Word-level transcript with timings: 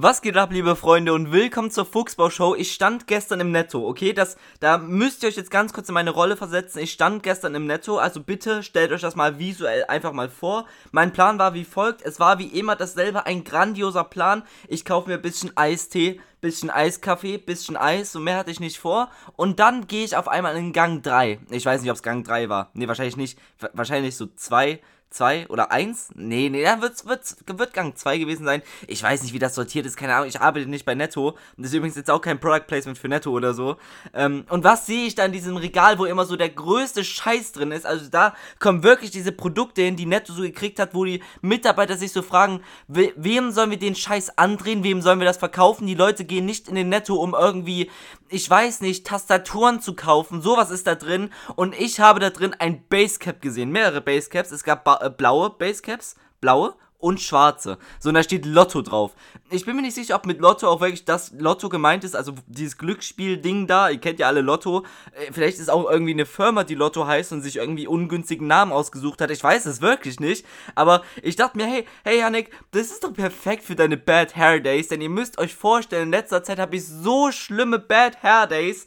Was 0.00 0.22
geht 0.22 0.36
ab, 0.36 0.52
liebe 0.52 0.76
Freunde, 0.76 1.12
und 1.12 1.32
willkommen 1.32 1.72
zur 1.72 1.84
Fuchsbau-Show. 1.84 2.54
Ich 2.54 2.72
stand 2.72 3.08
gestern 3.08 3.40
im 3.40 3.50
Netto, 3.50 3.84
okay? 3.84 4.12
Das, 4.12 4.36
da 4.60 4.78
müsst 4.78 5.24
ihr 5.24 5.28
euch 5.28 5.34
jetzt 5.34 5.50
ganz 5.50 5.72
kurz 5.72 5.88
in 5.88 5.94
meine 5.94 6.10
Rolle 6.10 6.36
versetzen. 6.36 6.78
Ich 6.78 6.92
stand 6.92 7.24
gestern 7.24 7.56
im 7.56 7.66
Netto, 7.66 7.98
also 7.98 8.22
bitte 8.22 8.62
stellt 8.62 8.92
euch 8.92 9.00
das 9.00 9.16
mal 9.16 9.40
visuell 9.40 9.84
einfach 9.86 10.12
mal 10.12 10.28
vor. 10.28 10.66
Mein 10.92 11.12
Plan 11.12 11.40
war 11.40 11.52
wie 11.52 11.64
folgt: 11.64 12.02
Es 12.02 12.20
war 12.20 12.38
wie 12.38 12.46
immer 12.46 12.76
dasselbe, 12.76 13.26
ein 13.26 13.42
grandioser 13.42 14.04
Plan. 14.04 14.44
Ich 14.68 14.84
kaufe 14.84 15.08
mir 15.08 15.16
ein 15.16 15.22
bisschen 15.22 15.56
Eistee, 15.56 16.20
bisschen 16.40 16.70
Eiskaffee, 16.70 17.36
bisschen 17.36 17.76
Eis, 17.76 18.12
so 18.12 18.20
mehr 18.20 18.36
hatte 18.36 18.52
ich 18.52 18.60
nicht 18.60 18.78
vor. 18.78 19.10
Und 19.34 19.58
dann 19.58 19.88
gehe 19.88 20.04
ich 20.04 20.16
auf 20.16 20.28
einmal 20.28 20.56
in 20.56 20.72
Gang 20.72 21.02
3. 21.02 21.40
Ich 21.50 21.66
weiß 21.66 21.82
nicht, 21.82 21.90
ob 21.90 21.96
es 21.96 22.04
Gang 22.04 22.24
3 22.24 22.48
war. 22.48 22.70
Nee, 22.72 22.86
wahrscheinlich 22.86 23.16
nicht. 23.16 23.36
Wahrscheinlich 23.72 24.16
so 24.16 24.26
2 24.26 24.80
2 25.10 25.48
oder 25.48 25.70
1? 25.72 26.10
Nee, 26.14 26.48
nee, 26.50 26.62
dann 26.62 26.82
wird's, 26.82 27.06
wird's, 27.06 27.36
wird 27.46 27.72
Gang 27.72 27.96
2 27.96 28.18
gewesen 28.18 28.44
sein. 28.44 28.62
Ich 28.86 29.02
weiß 29.02 29.22
nicht, 29.22 29.32
wie 29.32 29.38
das 29.38 29.54
sortiert 29.54 29.86
ist, 29.86 29.96
keine 29.96 30.14
Ahnung. 30.14 30.28
Ich 30.28 30.40
arbeite 30.40 30.68
nicht 30.68 30.84
bei 30.84 30.94
Netto. 30.94 31.30
Und 31.30 31.36
das 31.56 31.68
ist 31.68 31.74
übrigens 31.74 31.96
jetzt 31.96 32.10
auch 32.10 32.20
kein 32.20 32.38
Product 32.38 32.66
Placement 32.66 32.98
für 32.98 33.08
Netto 33.08 33.30
oder 33.30 33.54
so. 33.54 33.76
Ähm, 34.12 34.44
und 34.48 34.64
was 34.64 34.86
sehe 34.86 35.06
ich 35.06 35.14
da 35.14 35.24
in 35.24 35.32
diesem 35.32 35.56
Regal, 35.56 35.98
wo 35.98 36.04
immer 36.04 36.26
so 36.26 36.36
der 36.36 36.50
größte 36.50 37.04
Scheiß 37.04 37.52
drin 37.52 37.72
ist? 37.72 37.86
Also 37.86 38.08
da 38.10 38.34
kommen 38.58 38.82
wirklich 38.82 39.10
diese 39.10 39.32
Produkte 39.32 39.82
hin, 39.82 39.96
die 39.96 40.06
Netto 40.06 40.32
so 40.32 40.42
gekriegt 40.42 40.78
hat, 40.78 40.94
wo 40.94 41.04
die 41.04 41.22
Mitarbeiter 41.40 41.96
sich 41.96 42.12
so 42.12 42.22
fragen, 42.22 42.62
we 42.86 43.12
wem 43.16 43.50
sollen 43.50 43.70
wir 43.70 43.78
den 43.78 43.94
Scheiß 43.94 44.38
andrehen? 44.38 44.84
Wem 44.84 45.00
sollen 45.02 45.18
wir 45.18 45.26
das 45.26 45.38
verkaufen? 45.38 45.86
Die 45.86 45.94
Leute 45.94 46.24
gehen 46.24 46.44
nicht 46.44 46.68
in 46.68 46.74
den 46.74 46.88
Netto, 46.88 47.16
um 47.16 47.34
irgendwie, 47.34 47.90
ich 48.28 48.48
weiß 48.48 48.80
nicht, 48.82 49.06
Tastaturen 49.06 49.80
zu 49.80 49.94
kaufen. 49.94 50.42
Sowas 50.42 50.70
ist 50.70 50.86
da 50.86 50.94
drin. 50.94 51.30
Und 51.56 51.78
ich 51.78 52.00
habe 52.00 52.20
da 52.20 52.30
drin 52.30 52.54
ein 52.58 52.84
Basecap 52.88 53.40
gesehen. 53.40 53.70
Mehrere 53.70 54.00
Basecaps. 54.00 54.52
Es 54.52 54.64
gab 54.64 54.84
ba 54.84 54.97
äh, 55.00 55.10
blaue 55.10 55.50
Basecaps, 55.50 56.16
blaue 56.40 56.74
und 56.98 57.20
schwarze. 57.20 57.78
So, 58.00 58.08
und 58.08 58.16
da 58.16 58.22
steht 58.24 58.44
Lotto 58.44 58.82
drauf. 58.82 59.12
Ich 59.50 59.64
bin 59.64 59.76
mir 59.76 59.82
nicht 59.82 59.94
sicher, 59.94 60.16
ob 60.16 60.26
mit 60.26 60.40
Lotto 60.40 60.66
auch 60.66 60.80
wirklich 60.80 61.04
das 61.04 61.32
Lotto 61.38 61.68
gemeint 61.68 62.02
ist, 62.02 62.16
also 62.16 62.34
dieses 62.48 62.76
Glücksspiel-Ding 62.76 63.68
da. 63.68 63.88
Ihr 63.88 63.98
kennt 63.98 64.18
ja 64.18 64.26
alle 64.26 64.40
Lotto. 64.40 64.84
Äh, 65.12 65.32
vielleicht 65.32 65.60
ist 65.60 65.70
auch 65.70 65.88
irgendwie 65.88 66.12
eine 66.12 66.26
Firma, 66.26 66.64
die 66.64 66.74
Lotto 66.74 67.06
heißt 67.06 67.32
und 67.32 67.42
sich 67.42 67.56
irgendwie 67.56 67.86
ungünstigen 67.86 68.48
Namen 68.48 68.72
ausgesucht 68.72 69.20
hat. 69.20 69.30
Ich 69.30 69.42
weiß 69.42 69.66
es 69.66 69.80
wirklich 69.80 70.18
nicht. 70.18 70.44
Aber 70.74 71.02
ich 71.22 71.36
dachte 71.36 71.56
mir, 71.56 71.66
hey, 71.66 71.86
hey, 72.02 72.18
Yannick, 72.18 72.50
das 72.72 72.90
ist 72.90 73.04
doch 73.04 73.12
perfekt 73.12 73.62
für 73.62 73.76
deine 73.76 73.96
Bad 73.96 74.34
Hair 74.34 74.60
Days, 74.60 74.88
denn 74.88 75.00
ihr 75.00 75.10
müsst 75.10 75.38
euch 75.38 75.54
vorstellen, 75.54 76.04
in 76.04 76.10
letzter 76.10 76.42
Zeit 76.42 76.58
habe 76.58 76.76
ich 76.76 76.84
so 76.84 77.30
schlimme 77.30 77.78
Bad 77.78 78.22
Hair 78.24 78.48
Days 78.48 78.86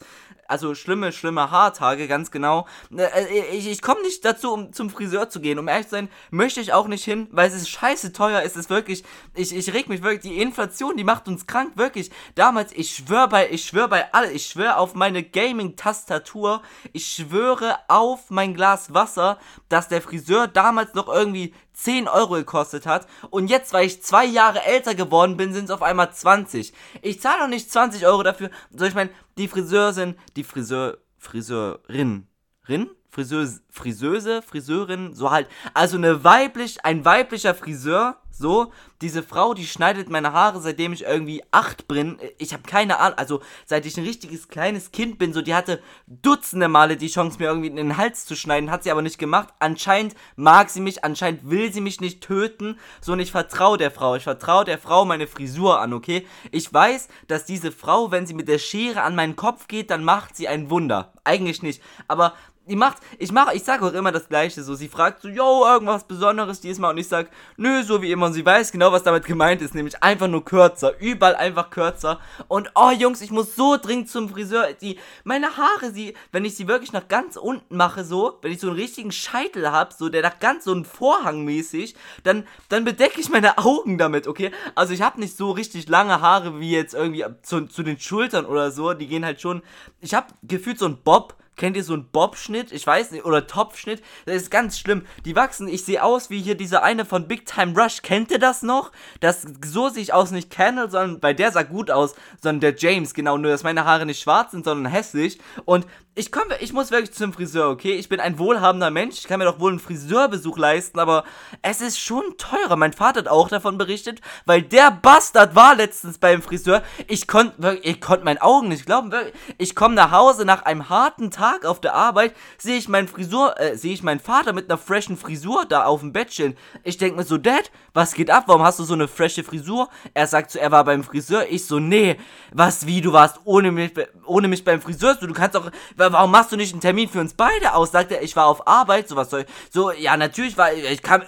also 0.52 0.74
schlimme, 0.74 1.12
schlimme 1.12 1.50
Haartage, 1.50 2.06
ganz 2.06 2.30
genau. 2.30 2.66
Äh, 2.94 3.04
äh, 3.04 3.56
ich, 3.56 3.66
ich 3.66 3.80
komme 3.80 4.02
nicht 4.02 4.22
dazu, 4.22 4.52
um 4.52 4.72
zum 4.74 4.90
Friseur 4.90 5.30
zu 5.30 5.40
gehen. 5.40 5.58
Um 5.58 5.66
ehrlich 5.66 5.86
zu 5.86 5.92
sein, 5.92 6.10
möchte 6.30 6.60
ich 6.60 6.74
auch 6.74 6.88
nicht 6.88 7.04
hin, 7.04 7.26
weil 7.30 7.48
es 7.48 7.54
ist 7.54 7.70
scheiße 7.70 8.12
teuer. 8.12 8.42
Es 8.44 8.54
ist 8.54 8.68
wirklich, 8.68 9.02
ich, 9.34 9.56
ich 9.56 9.72
reg 9.72 9.88
mich 9.88 10.02
wirklich, 10.02 10.20
die 10.20 10.42
Inflation, 10.42 10.98
die 10.98 11.04
macht 11.04 11.26
uns 11.26 11.46
krank, 11.46 11.72
wirklich. 11.76 12.10
Damals, 12.34 12.72
ich 12.72 12.94
schwöre 12.94 13.28
bei, 13.28 13.50
ich 13.50 13.64
schwöre 13.64 13.88
bei 13.88 14.12
alle, 14.12 14.30
ich 14.30 14.46
schwöre 14.46 14.76
auf 14.76 14.94
meine 14.94 15.22
Gaming-Tastatur, 15.22 16.60
ich 16.92 17.06
schwöre 17.06 17.78
auf 17.88 18.28
mein 18.28 18.52
Glas 18.52 18.92
Wasser, 18.92 19.38
dass 19.70 19.88
der 19.88 20.02
Friseur 20.02 20.48
damals 20.48 20.92
noch 20.92 21.08
irgendwie 21.08 21.54
10 21.72 22.08
Euro 22.08 22.34
gekostet 22.34 22.86
hat 22.86 23.06
und 23.30 23.48
jetzt, 23.48 23.72
weil 23.72 23.86
ich 23.86 24.02
zwei 24.02 24.24
Jahre 24.24 24.64
älter 24.64 24.94
geworden 24.94 25.36
bin, 25.36 25.52
sind 25.52 25.64
es 25.64 25.70
auf 25.70 25.82
einmal 25.82 26.12
20. 26.12 26.72
Ich 27.00 27.20
zahle 27.20 27.40
doch 27.40 27.48
nicht 27.48 27.70
20 27.70 28.06
Euro 28.06 28.22
dafür. 28.22 28.50
So, 28.76 28.84
ich 28.84 28.94
meine, 28.94 29.10
die 29.38 29.48
Friseurin, 29.48 30.16
die 30.36 30.44
Friseur, 30.44 30.98
Friseurin, 31.18 32.26
Rin? 32.68 32.90
Friseuse, 33.12 33.60
Friseuse, 33.68 34.40
Friseurin, 34.40 35.14
so 35.14 35.30
halt. 35.30 35.46
Also 35.74 35.98
eine 35.98 36.24
weiblich, 36.24 36.82
ein 36.84 37.04
weiblicher 37.04 37.54
Friseur 37.54 38.16
so, 38.32 38.72
diese 39.02 39.22
Frau, 39.22 39.52
die 39.52 39.66
schneidet 39.66 40.08
meine 40.08 40.32
Haare, 40.32 40.60
seitdem 40.60 40.92
ich 40.92 41.04
irgendwie 41.04 41.42
acht 41.50 41.86
bin. 41.86 42.18
Ich 42.38 42.52
habe 42.52 42.62
keine 42.62 42.98
Ahnung, 42.98 43.18
also 43.18 43.42
seit 43.66 43.84
ich 43.84 43.96
ein 43.96 44.04
richtiges 44.04 44.48
kleines 44.48 44.90
Kind 44.90 45.18
bin, 45.18 45.32
so 45.32 45.42
die 45.42 45.54
hatte 45.54 45.80
dutzende 46.06 46.68
Male 46.68 46.96
die 46.96 47.08
Chance, 47.08 47.38
mir 47.38 47.46
irgendwie 47.46 47.68
in 47.68 47.76
den 47.76 47.96
Hals 47.96 48.24
zu 48.24 48.34
schneiden, 48.34 48.70
hat 48.70 48.84
sie 48.84 48.90
aber 48.90 49.02
nicht 49.02 49.18
gemacht. 49.18 49.48
Anscheinend 49.58 50.14
mag 50.36 50.70
sie 50.70 50.80
mich, 50.80 51.04
anscheinend 51.04 51.48
will 51.50 51.72
sie 51.72 51.80
mich 51.80 52.00
nicht 52.00 52.22
töten. 52.22 52.78
So, 53.00 53.12
und 53.12 53.20
ich 53.20 53.32
vertraue 53.32 53.76
der 53.76 53.90
Frau. 53.90 54.14
Ich 54.14 54.24
vertraue 54.24 54.64
der 54.64 54.78
Frau 54.78 55.04
meine 55.04 55.26
Frisur 55.26 55.80
an, 55.80 55.92
okay? 55.92 56.26
Ich 56.50 56.72
weiß, 56.72 57.08
dass 57.28 57.44
diese 57.44 57.70
Frau, 57.70 58.10
wenn 58.10 58.26
sie 58.26 58.34
mit 58.34 58.48
der 58.48 58.58
Schere 58.58 59.02
an 59.02 59.14
meinen 59.14 59.36
Kopf 59.36 59.68
geht, 59.68 59.90
dann 59.90 60.04
macht 60.04 60.36
sie 60.36 60.48
ein 60.48 60.70
Wunder. 60.70 61.12
Eigentlich 61.24 61.62
nicht. 61.62 61.82
Aber 62.08 62.34
die 62.66 62.76
macht, 62.76 62.98
ich 63.18 63.32
mache, 63.32 63.56
ich 63.56 63.64
sage 63.64 63.84
auch 63.84 63.92
immer 63.92 64.12
das 64.12 64.28
Gleiche, 64.28 64.62
so, 64.62 64.74
sie 64.74 64.86
fragt 64.88 65.22
so, 65.22 65.28
yo, 65.28 65.64
irgendwas 65.66 66.04
Besonderes 66.04 66.60
diesmal 66.60 66.92
und 66.92 66.98
ich 66.98 67.08
sag, 67.08 67.28
nö, 67.56 67.82
so 67.82 68.00
wie 68.02 68.12
immer. 68.12 68.26
Und 68.26 68.34
sie 68.34 68.46
weiß 68.46 68.70
genau, 68.70 68.92
was 68.92 69.02
damit 69.02 69.24
gemeint 69.24 69.62
ist, 69.62 69.74
nämlich 69.74 70.00
einfach 70.02 70.28
nur 70.28 70.44
kürzer, 70.44 70.98
überall 71.00 71.34
einfach 71.34 71.70
kürzer. 71.70 72.20
Und, 72.46 72.70
oh 72.76 72.90
Jungs, 72.90 73.20
ich 73.20 73.32
muss 73.32 73.56
so 73.56 73.76
dringend 73.76 74.10
zum 74.10 74.28
Friseur, 74.28 74.72
die, 74.74 74.98
meine 75.24 75.56
Haare, 75.56 75.90
sie, 75.92 76.14
wenn 76.30 76.44
ich 76.44 76.54
sie 76.54 76.68
wirklich 76.68 76.92
nach 76.92 77.08
ganz 77.08 77.36
unten 77.36 77.76
mache, 77.76 78.04
so, 78.04 78.38
wenn 78.42 78.52
ich 78.52 78.60
so 78.60 78.68
einen 78.68 78.76
richtigen 78.76 79.10
Scheitel 79.10 79.72
hab, 79.72 79.92
so, 79.92 80.08
der 80.08 80.22
nach 80.22 80.38
ganz 80.38 80.64
so 80.64 80.72
ein 80.72 80.84
Vorhang 80.84 81.44
mäßig, 81.44 81.96
dann, 82.22 82.46
dann 82.68 82.84
bedecke 82.84 83.20
ich 83.20 83.28
meine 83.28 83.58
Augen 83.58 83.98
damit, 83.98 84.28
okay, 84.28 84.52
also 84.76 84.92
ich 84.92 85.02
habe 85.02 85.18
nicht 85.18 85.36
so 85.36 85.50
richtig 85.50 85.88
lange 85.88 86.20
Haare 86.20 86.60
wie 86.60 86.70
jetzt 86.70 86.94
irgendwie 86.94 87.24
zu, 87.42 87.66
zu 87.66 87.82
den 87.82 87.98
Schultern 87.98 88.46
oder 88.46 88.70
so, 88.70 88.94
die 88.94 89.08
gehen 89.08 89.24
halt 89.24 89.40
schon, 89.40 89.62
ich 90.00 90.14
habe 90.14 90.28
gefühlt 90.44 90.78
so 90.78 90.86
ein 90.86 90.98
Bob, 91.02 91.36
Kennt 91.56 91.76
ihr 91.76 91.84
so 91.84 91.92
einen 91.92 92.08
Bobschnitt? 92.08 92.72
Ich 92.72 92.86
weiß 92.86 93.10
nicht, 93.10 93.24
oder 93.24 93.46
Topfschnitt? 93.46 94.02
Das 94.24 94.36
ist 94.36 94.50
ganz 94.50 94.78
schlimm. 94.78 95.04
Die 95.24 95.36
wachsen, 95.36 95.68
ich 95.68 95.84
sehe 95.84 96.02
aus 96.02 96.30
wie 96.30 96.40
hier 96.40 96.54
dieser 96.54 96.82
eine 96.82 97.04
von 97.04 97.28
Big 97.28 97.44
Time 97.44 97.78
Rush. 97.78 98.00
Kennt 98.02 98.30
ihr 98.30 98.38
das 98.38 98.62
noch? 98.62 98.90
Das, 99.20 99.46
so 99.64 99.88
sehe 99.90 100.02
ich 100.02 100.14
aus, 100.14 100.30
nicht 100.30 100.50
Candle, 100.50 100.90
sondern, 100.90 101.20
bei 101.20 101.34
der 101.34 101.52
sah 101.52 101.62
gut 101.62 101.90
aus, 101.90 102.14
sondern 102.40 102.60
der 102.60 102.76
James, 102.76 103.12
genau, 103.12 103.36
nur 103.36 103.50
dass 103.50 103.64
meine 103.64 103.84
Haare 103.84 104.06
nicht 104.06 104.22
schwarz 104.22 104.52
sind, 104.52 104.64
sondern 104.64 104.90
hässlich. 104.90 105.40
Und 105.66 105.86
ich 106.14 106.30
komme, 106.30 106.58
ich 106.60 106.74
muss 106.74 106.90
wirklich 106.90 107.12
zum 107.12 107.32
Friseur, 107.32 107.70
okay? 107.70 107.94
Ich 107.94 108.10
bin 108.10 108.20
ein 108.20 108.38
wohlhabender 108.38 108.90
Mensch, 108.90 109.18
ich 109.18 109.24
kann 109.24 109.38
mir 109.38 109.46
doch 109.46 109.60
wohl 109.60 109.70
einen 109.70 109.80
Friseurbesuch 109.80 110.58
leisten, 110.58 110.98
aber 110.98 111.24
es 111.62 111.80
ist 111.80 111.98
schon 111.98 112.22
teurer. 112.36 112.76
Mein 112.76 112.92
Vater 112.92 113.20
hat 113.20 113.28
auch 113.28 113.48
davon 113.48 113.78
berichtet, 113.78 114.20
weil 114.44 114.60
der 114.60 114.90
Bastard 114.90 115.54
war 115.54 115.74
letztens 115.74 116.18
beim 116.18 116.42
Friseur. 116.42 116.82
Ich 117.08 117.26
konnte, 117.26 117.78
ich 117.82 118.02
konnte 118.02 118.26
meinen 118.26 118.42
Augen 118.42 118.68
nicht 118.68 118.84
glauben. 118.84 119.10
Ich 119.56 119.74
komme 119.74 119.94
nach 119.94 120.10
Hause 120.10 120.44
nach 120.44 120.64
einem 120.66 120.90
harten 120.90 121.30
Tag 121.30 121.64
auf 121.64 121.80
der 121.80 121.94
Arbeit, 121.94 122.34
sehe 122.58 122.76
ich 122.76 122.90
meinen 122.90 123.08
Frisur, 123.08 123.58
äh, 123.58 123.78
sehe 123.78 123.94
ich 123.94 124.02
meinen 124.02 124.20
Vater 124.20 124.52
mit 124.52 124.68
einer 124.68 124.78
freshen 124.78 125.16
Frisur 125.16 125.64
da 125.66 125.84
auf 125.84 126.00
dem 126.00 126.12
Bett 126.12 126.28
chillen. 126.28 126.58
Ich 126.84 126.98
denke 126.98 127.16
mir 127.16 127.24
so, 127.24 127.38
Dad, 127.38 127.70
was 127.94 128.12
geht 128.12 128.30
ab? 128.30 128.44
Warum 128.48 128.62
hast 128.62 128.78
du 128.78 128.84
so 128.84 128.92
eine 128.94 129.08
frische 129.08 129.44
Frisur? 129.44 129.88
Er 130.12 130.26
sagt 130.26 130.50
so, 130.50 130.58
er 130.58 130.70
war 130.70 130.84
beim 130.84 131.04
Friseur. 131.04 131.46
Ich 131.48 131.64
so, 131.64 131.78
nee, 131.78 132.18
was, 132.52 132.86
wie, 132.86 133.00
du 133.00 133.14
warst 133.14 133.40
ohne 133.44 133.72
mich, 133.72 133.92
ohne 134.26 134.48
mich 134.48 134.62
beim 134.62 134.82
Friseur? 134.82 135.14
Du 135.14 135.32
kannst 135.32 135.54
doch 135.54 135.70
warum 136.10 136.30
machst 136.30 136.50
du 136.50 136.56
nicht 136.56 136.72
einen 136.72 136.80
Termin 136.80 137.08
für 137.08 137.20
uns 137.20 137.34
beide 137.34 137.74
aus? 137.74 137.92
Sagt 137.92 138.10
er, 138.10 138.22
ich 138.22 138.34
war 138.34 138.46
auf 138.46 138.66
Arbeit, 138.66 139.08
sowas 139.08 139.30
soll. 139.30 139.46
So, 139.70 139.92
ja, 139.92 140.16
natürlich 140.16 140.56
war 140.56 140.72
ich, 140.72 140.84
ich 140.90 141.02
kann. 141.02 141.22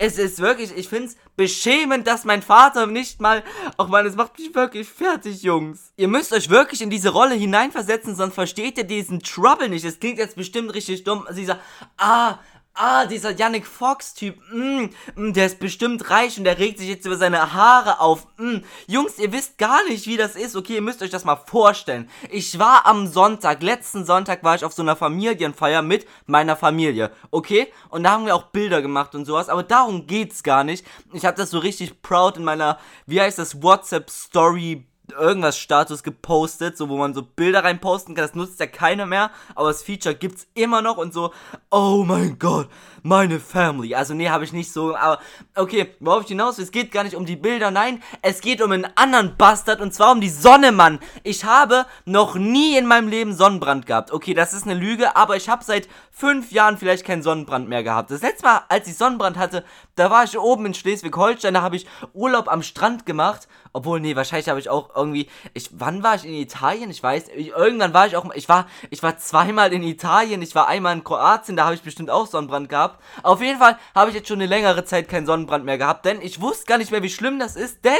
Es 0.00 0.16
ist 0.16 0.38
wirklich, 0.38 0.76
ich 0.76 0.88
find's 0.88 1.16
beschämend, 1.36 2.06
dass 2.06 2.24
mein 2.24 2.40
Vater 2.40 2.86
nicht 2.86 3.20
mal. 3.20 3.42
Auch 3.76 3.88
man, 3.88 4.06
es 4.06 4.14
macht 4.14 4.38
mich 4.38 4.54
wirklich 4.54 4.88
fertig, 4.88 5.42
Jungs. 5.42 5.92
Ihr 5.96 6.06
müsst 6.06 6.32
euch 6.32 6.48
wirklich 6.48 6.80
in 6.80 6.90
diese 6.90 7.08
Rolle 7.08 7.34
hineinversetzen, 7.34 8.14
sonst 8.14 8.34
versteht 8.34 8.78
ihr 8.78 8.84
diesen 8.84 9.20
Trouble 9.20 9.68
nicht. 9.68 9.84
Es 9.84 9.98
klingt 9.98 10.18
jetzt 10.18 10.36
bestimmt 10.36 10.72
richtig 10.72 11.02
dumm. 11.02 11.26
Also 11.26 11.40
dieser, 11.40 11.58
ah, 11.96 12.38
ah, 12.78 13.06
dieser 13.06 13.32
Yannick 13.32 13.66
Fox-Typ, 13.66 14.36
mm, 14.52 14.88
mm, 15.16 15.32
der 15.32 15.46
ist 15.46 15.58
bestimmt 15.58 16.10
reich 16.10 16.38
und 16.38 16.44
der 16.44 16.58
regt 16.58 16.78
sich 16.78 16.88
jetzt 16.88 17.06
über 17.06 17.16
seine 17.16 17.52
Haare 17.52 18.00
auf. 18.00 18.26
Mm. 18.38 18.58
Jungs, 18.86 19.18
ihr 19.18 19.32
wisst 19.32 19.58
gar 19.58 19.84
nicht, 19.84 20.06
wie 20.06 20.16
das 20.16 20.36
ist. 20.36 20.56
Okay, 20.56 20.76
ihr 20.76 20.82
müsst 20.82 21.02
euch 21.02 21.10
das 21.10 21.24
mal 21.24 21.36
vorstellen. 21.36 22.08
Ich 22.30 22.58
war 22.58 22.86
am 22.86 23.06
Sonntag, 23.06 23.62
letzten 23.62 24.04
Sonntag 24.04 24.44
war 24.44 24.54
ich 24.54 24.64
auf 24.64 24.72
so 24.72 24.82
einer 24.82 24.96
Familienfeier 24.96 25.82
mit 25.82 26.06
meiner 26.26 26.56
Familie, 26.56 27.10
okay? 27.30 27.72
Und 27.90 28.04
da 28.04 28.12
haben 28.12 28.26
wir 28.26 28.34
auch 28.34 28.44
Bilder 28.44 28.80
gemacht 28.80 29.14
und 29.14 29.24
sowas, 29.24 29.48
aber 29.48 29.62
darum 29.62 30.06
geht's 30.06 30.42
gar 30.42 30.64
nicht. 30.64 30.86
Ich 31.12 31.24
habe 31.24 31.36
das 31.36 31.50
so 31.50 31.58
richtig 31.58 32.02
proud 32.02 32.36
in 32.36 32.44
meiner, 32.44 32.78
wie 33.06 33.20
heißt 33.20 33.38
das, 33.38 33.62
WhatsApp-Story 33.62 34.87
irgendwas 35.12 35.58
Status 35.58 36.02
gepostet, 36.02 36.76
so 36.76 36.88
wo 36.88 36.96
man 36.96 37.14
so 37.14 37.22
Bilder 37.22 37.64
reinposten 37.64 38.14
kann. 38.14 38.24
Das 38.24 38.34
nutzt 38.34 38.60
ja 38.60 38.66
keiner 38.66 39.06
mehr, 39.06 39.30
aber 39.54 39.68
das 39.68 39.82
Feature 39.82 40.14
gibt's 40.14 40.46
immer 40.54 40.82
noch 40.82 40.96
und 40.96 41.12
so. 41.12 41.32
Oh 41.70 42.04
mein 42.06 42.38
Gott, 42.38 42.68
meine 43.02 43.40
Family. 43.40 43.94
Also 43.94 44.14
nee, 44.14 44.28
habe 44.28 44.44
ich 44.44 44.52
nicht 44.52 44.72
so, 44.72 44.96
aber 44.96 45.20
okay, 45.54 45.94
worauf 46.00 46.22
ich 46.22 46.28
hinaus 46.28 46.58
es 46.58 46.70
geht 46.70 46.92
gar 46.92 47.04
nicht 47.04 47.16
um 47.16 47.26
die 47.26 47.36
Bilder, 47.36 47.70
nein, 47.70 48.02
es 48.22 48.40
geht 48.40 48.62
um 48.62 48.72
einen 48.72 48.86
anderen 48.96 49.36
Bastard 49.36 49.80
und 49.80 49.94
zwar 49.94 50.12
um 50.12 50.20
die 50.20 50.28
Sonne, 50.28 50.72
Mann. 50.72 50.98
Ich 51.22 51.44
habe 51.44 51.86
noch 52.04 52.34
nie 52.34 52.76
in 52.76 52.86
meinem 52.86 53.08
Leben 53.08 53.34
Sonnenbrand 53.34 53.86
gehabt. 53.86 54.12
Okay, 54.12 54.34
das 54.34 54.52
ist 54.52 54.64
eine 54.64 54.74
Lüge, 54.74 55.16
aber 55.16 55.36
ich 55.36 55.48
habe 55.48 55.64
seit 55.64 55.88
fünf 56.10 56.50
Jahren 56.50 56.78
vielleicht 56.78 57.04
keinen 57.04 57.22
Sonnenbrand 57.22 57.68
mehr 57.68 57.82
gehabt. 57.82 58.10
Das 58.10 58.22
letzte 58.22 58.46
Mal, 58.46 58.62
als 58.68 58.88
ich 58.88 58.96
Sonnenbrand 58.96 59.38
hatte, 59.38 59.64
da 59.94 60.10
war 60.10 60.24
ich 60.24 60.38
oben 60.38 60.66
in 60.66 60.74
Schleswig-Holstein, 60.74 61.54
da 61.54 61.62
habe 61.62 61.76
ich 61.76 61.86
Urlaub 62.12 62.48
am 62.48 62.62
Strand 62.62 63.06
gemacht 63.06 63.48
Obwohl, 63.72 64.00
nee, 64.00 64.16
wahrscheinlich 64.16 64.48
habe 64.48 64.60
ich 64.60 64.68
auch 64.68 64.94
irgendwie. 64.94 65.28
Ich, 65.54 65.70
wann 65.72 66.02
war 66.02 66.14
ich 66.14 66.24
in 66.24 66.34
Italien? 66.34 66.90
Ich 66.90 67.02
weiß. 67.02 67.28
Ich, 67.36 67.48
irgendwann 67.48 67.94
war 67.94 68.06
ich 68.06 68.16
auch. 68.16 68.32
Ich 68.34 68.48
war, 68.48 68.66
ich 68.90 69.02
war 69.02 69.18
zweimal 69.18 69.72
in 69.72 69.82
Italien. 69.82 70.42
Ich 70.42 70.54
war 70.54 70.68
einmal 70.68 70.94
in 70.94 71.04
Kroatien. 71.04 71.56
Da 71.56 71.64
habe 71.64 71.74
ich 71.74 71.82
bestimmt 71.82 72.10
auch 72.10 72.26
Sonnenbrand 72.26 72.68
gehabt. 72.68 73.02
Auf 73.22 73.40
jeden 73.40 73.58
Fall 73.58 73.78
habe 73.94 74.10
ich 74.10 74.16
jetzt 74.16 74.28
schon 74.28 74.38
eine 74.38 74.46
längere 74.46 74.84
Zeit 74.84 75.08
keinen 75.08 75.26
Sonnenbrand 75.26 75.64
mehr 75.64 75.78
gehabt. 75.78 76.04
Denn 76.04 76.20
ich 76.20 76.40
wusste 76.40 76.66
gar 76.66 76.78
nicht 76.78 76.90
mehr, 76.90 77.02
wie 77.02 77.10
schlimm 77.10 77.38
das 77.38 77.56
ist. 77.56 77.84
Denn 77.84 77.92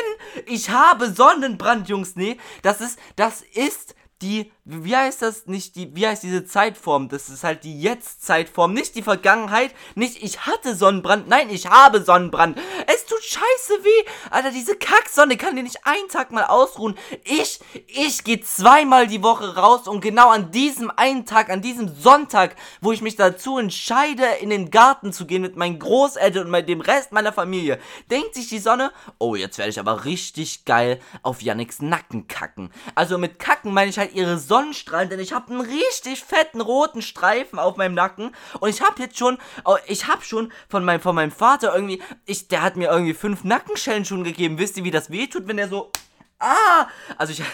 ich 0.47 0.71
habe 0.71 1.11
Sonnenbrand, 1.11 1.89
Jungs. 1.89 2.17
Nee, 2.17 2.39
das 2.63 2.81
ist, 2.81 2.99
das 3.17 3.43
ist 3.43 3.95
die, 4.23 4.51
wie 4.65 4.97
heißt 4.97 5.23
das, 5.23 5.47
nicht 5.47 5.77
die, 5.77 5.95
wie 5.95 6.07
heißt 6.07 6.23
diese 6.23 6.45
Zeitform? 6.45 7.09
Das 7.09 7.29
ist 7.29 7.45
halt 7.45 7.63
die 7.63 7.81
Jetzt-Zeitform, 7.81 8.73
nicht 8.73 8.97
die 8.97 9.03
Vergangenheit, 9.03 9.73
nicht 9.95 10.23
ich 10.23 10.47
hatte 10.47 10.75
Sonnenbrand, 10.75 11.29
nein, 11.29 11.49
ich 11.51 11.69
habe 11.69 12.03
Sonnenbrand. 12.03 12.59
Tut 13.09 13.23
scheiße 13.25 13.85
weh. 13.85 14.09
Alter, 14.31 14.51
diese 14.51 14.77
Kacksonne 14.77 15.39
kann 15.39 15.57
dir 15.57 15.63
nicht 15.63 15.87
einen 15.87 16.09
Tag 16.09 16.31
mal 16.31 16.45
ausruhen. 16.45 16.95
Ich, 17.25 17.59
ich 17.87 18.23
gehe 18.23 18.41
zweimal 18.43 19.07
die 19.07 19.23
Woche 19.23 19.57
raus 19.57 19.89
und 19.89 20.03
genau 20.03 20.29
an 20.29 20.51
diesem 20.51 20.93
einen 20.95 21.25
Tag, 21.25 21.49
an 21.49 21.63
diesem 21.63 21.89
Sonntag, 21.89 22.55
wo 22.83 22.93
ich 22.93 23.01
mich 23.01 23.17
dazu 23.17 23.57
entscheide, 23.57 24.25
in 24.41 24.51
den 24.51 24.71
Garten 24.71 25.15
zu 25.15 25.25
gehen 25.27 25.41
mit 25.41 25.57
meinen 25.57 25.79
Großeltern 25.79 26.45
und 26.45 26.51
mit 26.51 26.69
dem 26.69 26.83
Rest 26.83 27.13
meiner 27.13 27.33
Familie, 27.33 27.79
denkt 28.11 28.35
sich 28.35 28.51
die 28.51 28.59
Sonne, 28.59 28.93
oh, 29.17 29.35
jetzt 29.35 29.57
werde 29.57 29.71
ich 29.71 29.81
aber 29.81 30.05
richtig 30.05 30.67
geil 30.67 31.01
auf 31.23 31.41
Yannicks 31.41 31.81
Nacken 31.81 32.29
kacken. 32.29 32.71
Also 32.95 33.17
mit 33.17 33.39
kacken 33.39 33.73
meine 33.73 33.89
ich 33.89 33.99
halt 33.99 34.15
ihre 34.15 34.37
Sonnenstrahlen, 34.37 35.09
denn 35.09 35.21
ich 35.21 35.33
habe 35.33 35.51
einen 35.51 35.63
richtig 35.63 36.23
fetten 36.23 36.61
roten 36.61 37.01
Streifen 37.01 37.59
auf 37.59 37.79
meinem 37.79 37.95
Nacken 37.95 38.35
und 38.61 38.69
ich 38.69 38.83
habe 38.83 39.01
jetzt 39.01 39.17
schon, 39.17 39.39
oh, 39.65 39.77
ich 39.87 40.09
habe 40.09 40.23
schon 40.23 40.53
von 40.69 40.85
meinem, 40.85 41.01
von 41.01 41.15
meinem 41.15 41.33
Vater 41.33 41.75
irgendwie, 41.75 42.03
ich, 42.27 42.49
der 42.49 42.61
hat 42.63 42.77
mir 42.77 42.98
irgendwie 42.99 43.15
fünf 43.15 43.45
Nackenschellen 43.45 44.05
schon 44.05 44.25
gegeben. 44.25 44.59
Wisst 44.59 44.77
ihr, 44.77 44.85
wie 44.85 44.91
das 44.91 45.11
wehtut, 45.11 45.49
wenn 45.49 45.57
der 45.57 45.69
so 45.69 45.91
Ah! 46.41 46.87
Also 47.17 47.33
ich. 47.33 47.43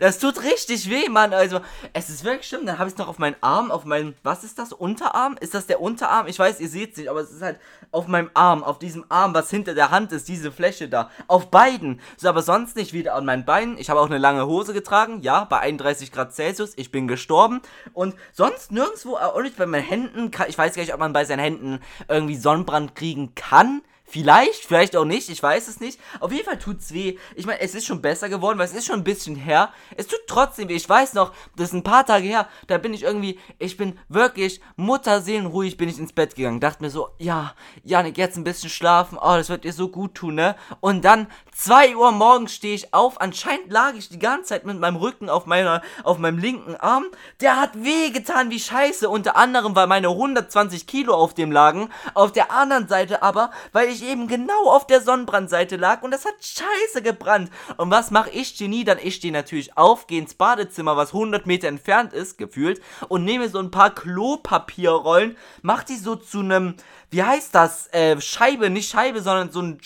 Das 0.00 0.18
tut 0.18 0.42
richtig 0.42 0.88
weh, 0.90 1.08
Mann. 1.10 1.34
Also, 1.34 1.60
es 1.92 2.08
ist 2.08 2.24
wirklich 2.24 2.48
schlimm. 2.48 2.64
Dann 2.64 2.78
habe 2.78 2.88
ich 2.88 2.94
es 2.94 2.98
noch 2.98 3.08
auf 3.08 3.18
meinen 3.18 3.36
Arm, 3.42 3.70
auf 3.70 3.84
meinen. 3.84 4.16
Was 4.22 4.42
ist 4.42 4.58
das? 4.58 4.72
Unterarm? 4.72 5.36
Ist 5.38 5.54
das 5.54 5.66
der 5.66 5.82
Unterarm? 5.82 6.26
Ich 6.26 6.38
weiß, 6.38 6.60
ihr 6.60 6.68
seht 6.68 6.92
es 6.92 6.96
nicht, 6.96 7.10
aber 7.10 7.20
es 7.20 7.30
ist 7.30 7.42
halt 7.42 7.60
auf 7.92 8.08
meinem 8.08 8.30
Arm, 8.32 8.64
auf 8.64 8.78
diesem 8.78 9.04
Arm, 9.10 9.34
was 9.34 9.50
hinter 9.50 9.74
der 9.74 9.90
Hand 9.90 10.12
ist, 10.12 10.28
diese 10.28 10.50
Fläche 10.50 10.88
da. 10.88 11.10
Auf 11.28 11.50
beiden. 11.50 12.00
So, 12.16 12.28
aber 12.30 12.40
sonst 12.42 12.74
nicht 12.74 12.94
wieder 12.94 13.14
an 13.14 13.26
meinen 13.26 13.44
Beinen. 13.44 13.76
Ich 13.76 13.90
habe 13.90 14.00
auch 14.00 14.06
eine 14.06 14.18
lange 14.18 14.46
Hose 14.46 14.72
getragen. 14.72 15.20
Ja, 15.20 15.44
bei 15.44 15.60
31 15.60 16.10
Grad 16.10 16.34
Celsius. 16.34 16.72
Ich 16.76 16.90
bin 16.90 17.06
gestorben. 17.06 17.60
Und 17.92 18.16
sonst 18.32 18.72
nirgendwo, 18.72 19.16
auch 19.16 19.40
nicht 19.42 19.58
bei 19.58 19.66
meinen 19.66 19.84
Händen. 19.84 20.30
Ich 20.48 20.56
weiß 20.56 20.74
gar 20.74 20.82
nicht, 20.82 20.94
ob 20.94 21.00
man 21.00 21.12
bei 21.12 21.26
seinen 21.26 21.40
Händen 21.40 21.80
irgendwie 22.08 22.36
Sonnenbrand 22.36 22.96
kriegen 22.96 23.34
kann. 23.34 23.82
Vielleicht, 24.08 24.64
vielleicht 24.64 24.96
auch 24.96 25.04
nicht, 25.04 25.28
ich 25.28 25.42
weiß 25.42 25.66
es 25.68 25.80
nicht. 25.80 26.00
Auf 26.20 26.32
jeden 26.32 26.44
Fall 26.44 26.58
tut's 26.58 26.92
weh. 26.92 27.18
Ich 27.34 27.44
meine, 27.44 27.60
es 27.60 27.74
ist 27.74 27.86
schon 27.86 28.00
besser 28.00 28.28
geworden, 28.28 28.58
weil 28.58 28.66
es 28.66 28.74
ist 28.74 28.86
schon 28.86 29.00
ein 29.00 29.04
bisschen 29.04 29.34
her. 29.34 29.72
Es 29.96 30.06
tut 30.06 30.20
trotzdem 30.28 30.68
weh. 30.68 30.76
Ich 30.76 30.88
weiß 30.88 31.14
noch, 31.14 31.32
das 31.56 31.68
ist 31.68 31.74
ein 31.74 31.82
paar 31.82 32.06
Tage 32.06 32.26
her, 32.26 32.48
da 32.68 32.78
bin 32.78 32.94
ich 32.94 33.02
irgendwie, 33.02 33.40
ich 33.58 33.76
bin 33.76 33.98
wirklich 34.08 34.60
mutterseelenruhig 34.76 35.76
bin 35.76 35.88
ich 35.88 35.98
ins 35.98 36.12
Bett 36.12 36.36
gegangen. 36.36 36.60
Dachte 36.60 36.82
mir 36.82 36.90
so, 36.90 37.08
ja, 37.18 37.54
Janik, 37.82 38.16
jetzt 38.16 38.36
ein 38.36 38.44
bisschen 38.44 38.70
schlafen. 38.70 39.18
Oh, 39.20 39.36
das 39.36 39.48
wird 39.48 39.64
dir 39.64 39.72
so 39.72 39.88
gut 39.88 40.14
tun, 40.14 40.36
ne? 40.36 40.54
Und 40.80 41.04
dann 41.04 41.26
2 41.54 41.96
Uhr 41.96 42.12
morgens 42.12 42.54
stehe 42.54 42.74
ich 42.74 42.94
auf. 42.94 43.20
Anscheinend 43.20 43.72
lag 43.72 43.94
ich 43.94 44.08
die 44.08 44.18
ganze 44.18 44.50
Zeit 44.50 44.66
mit 44.66 44.78
meinem 44.78 44.96
Rücken 44.96 45.28
auf 45.28 45.46
meiner, 45.46 45.82
auf 46.04 46.18
meinem 46.18 46.38
linken 46.38 46.76
Arm. 46.76 47.06
Der 47.40 47.60
hat 47.60 47.82
weh 47.82 48.10
getan 48.10 48.50
wie 48.50 48.60
Scheiße. 48.60 49.08
Unter 49.08 49.36
anderem, 49.36 49.74
weil 49.74 49.86
meine 49.86 50.08
120 50.10 50.86
Kilo 50.86 51.14
auf 51.14 51.34
dem 51.34 51.50
lagen. 51.50 51.90
Auf 52.14 52.30
der 52.30 52.52
anderen 52.52 52.88
Seite 52.88 53.22
aber, 53.22 53.50
weil 53.72 53.88
ich 53.88 53.95
eben 54.02 54.28
genau 54.28 54.70
auf 54.70 54.86
der 54.86 55.00
Sonnenbrandseite 55.00 55.76
lag 55.76 56.02
und 56.02 56.10
das 56.10 56.24
hat 56.24 56.34
Scheiße 56.40 57.02
gebrannt. 57.02 57.50
Und 57.76 57.90
was 57.90 58.10
mache 58.10 58.30
ich, 58.30 58.56
Genie? 58.56 58.84
Dann 58.84 58.98
ich 59.02 59.16
stehe 59.16 59.32
natürlich 59.32 59.76
auf, 59.76 60.06
gehe 60.06 60.20
ins 60.20 60.34
Badezimmer, 60.34 60.96
was 60.96 61.12
100 61.12 61.46
Meter 61.46 61.68
entfernt 61.68 62.12
ist, 62.12 62.38
gefühlt, 62.38 62.80
und 63.08 63.24
nehme 63.24 63.48
so 63.48 63.58
ein 63.58 63.70
paar 63.70 63.94
Klopapierrollen, 63.94 65.36
mach 65.62 65.84
die 65.84 65.96
so 65.96 66.16
zu 66.16 66.40
einem, 66.40 66.74
wie 67.10 67.22
heißt 67.22 67.54
das? 67.54 67.86
Äh, 67.92 68.20
Scheibe, 68.20 68.70
nicht 68.70 68.90
Scheibe, 68.90 69.22
sondern 69.22 69.50
so 69.50 69.62
ein 69.62 69.80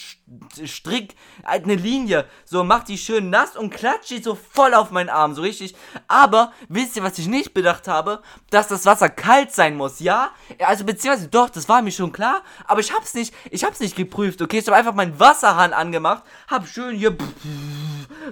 Strick, 0.64 1.16
halt 1.44 1.64
eine 1.64 1.74
Linie. 1.74 2.24
So, 2.44 2.64
mach 2.64 2.84
die 2.84 2.98
schön 2.98 3.30
nass 3.30 3.56
und 3.56 3.70
klatscht 3.70 4.10
die 4.10 4.22
so 4.22 4.36
voll 4.36 4.74
auf 4.74 4.90
meinen 4.90 5.08
Arm, 5.08 5.34
so 5.34 5.42
richtig. 5.42 5.74
Aber, 6.08 6.52
wisst 6.68 6.96
ihr, 6.96 7.02
was 7.02 7.18
ich 7.18 7.26
nicht 7.26 7.52
bedacht 7.52 7.88
habe? 7.88 8.22
Dass 8.50 8.68
das 8.68 8.86
Wasser 8.86 9.08
kalt 9.08 9.52
sein 9.52 9.76
muss, 9.76 10.00
ja? 10.00 10.30
Also, 10.60 10.84
beziehungsweise 10.84 11.28
doch, 11.28 11.50
das 11.50 11.68
war 11.68 11.82
mir 11.82 11.90
schon 11.90 12.12
klar. 12.12 12.42
Aber 12.66 12.80
ich 12.80 12.92
hab's 12.92 13.14
nicht, 13.14 13.34
ich 13.50 13.64
hab's 13.64 13.80
nicht 13.80 13.96
geprüft, 13.96 14.40
okay? 14.40 14.58
Ich 14.58 14.66
hab 14.66 14.74
einfach 14.74 14.94
meinen 14.94 15.18
Wasserhahn 15.18 15.72
angemacht, 15.72 16.22
hab 16.48 16.66
schön 16.66 16.96
hier 16.96 17.16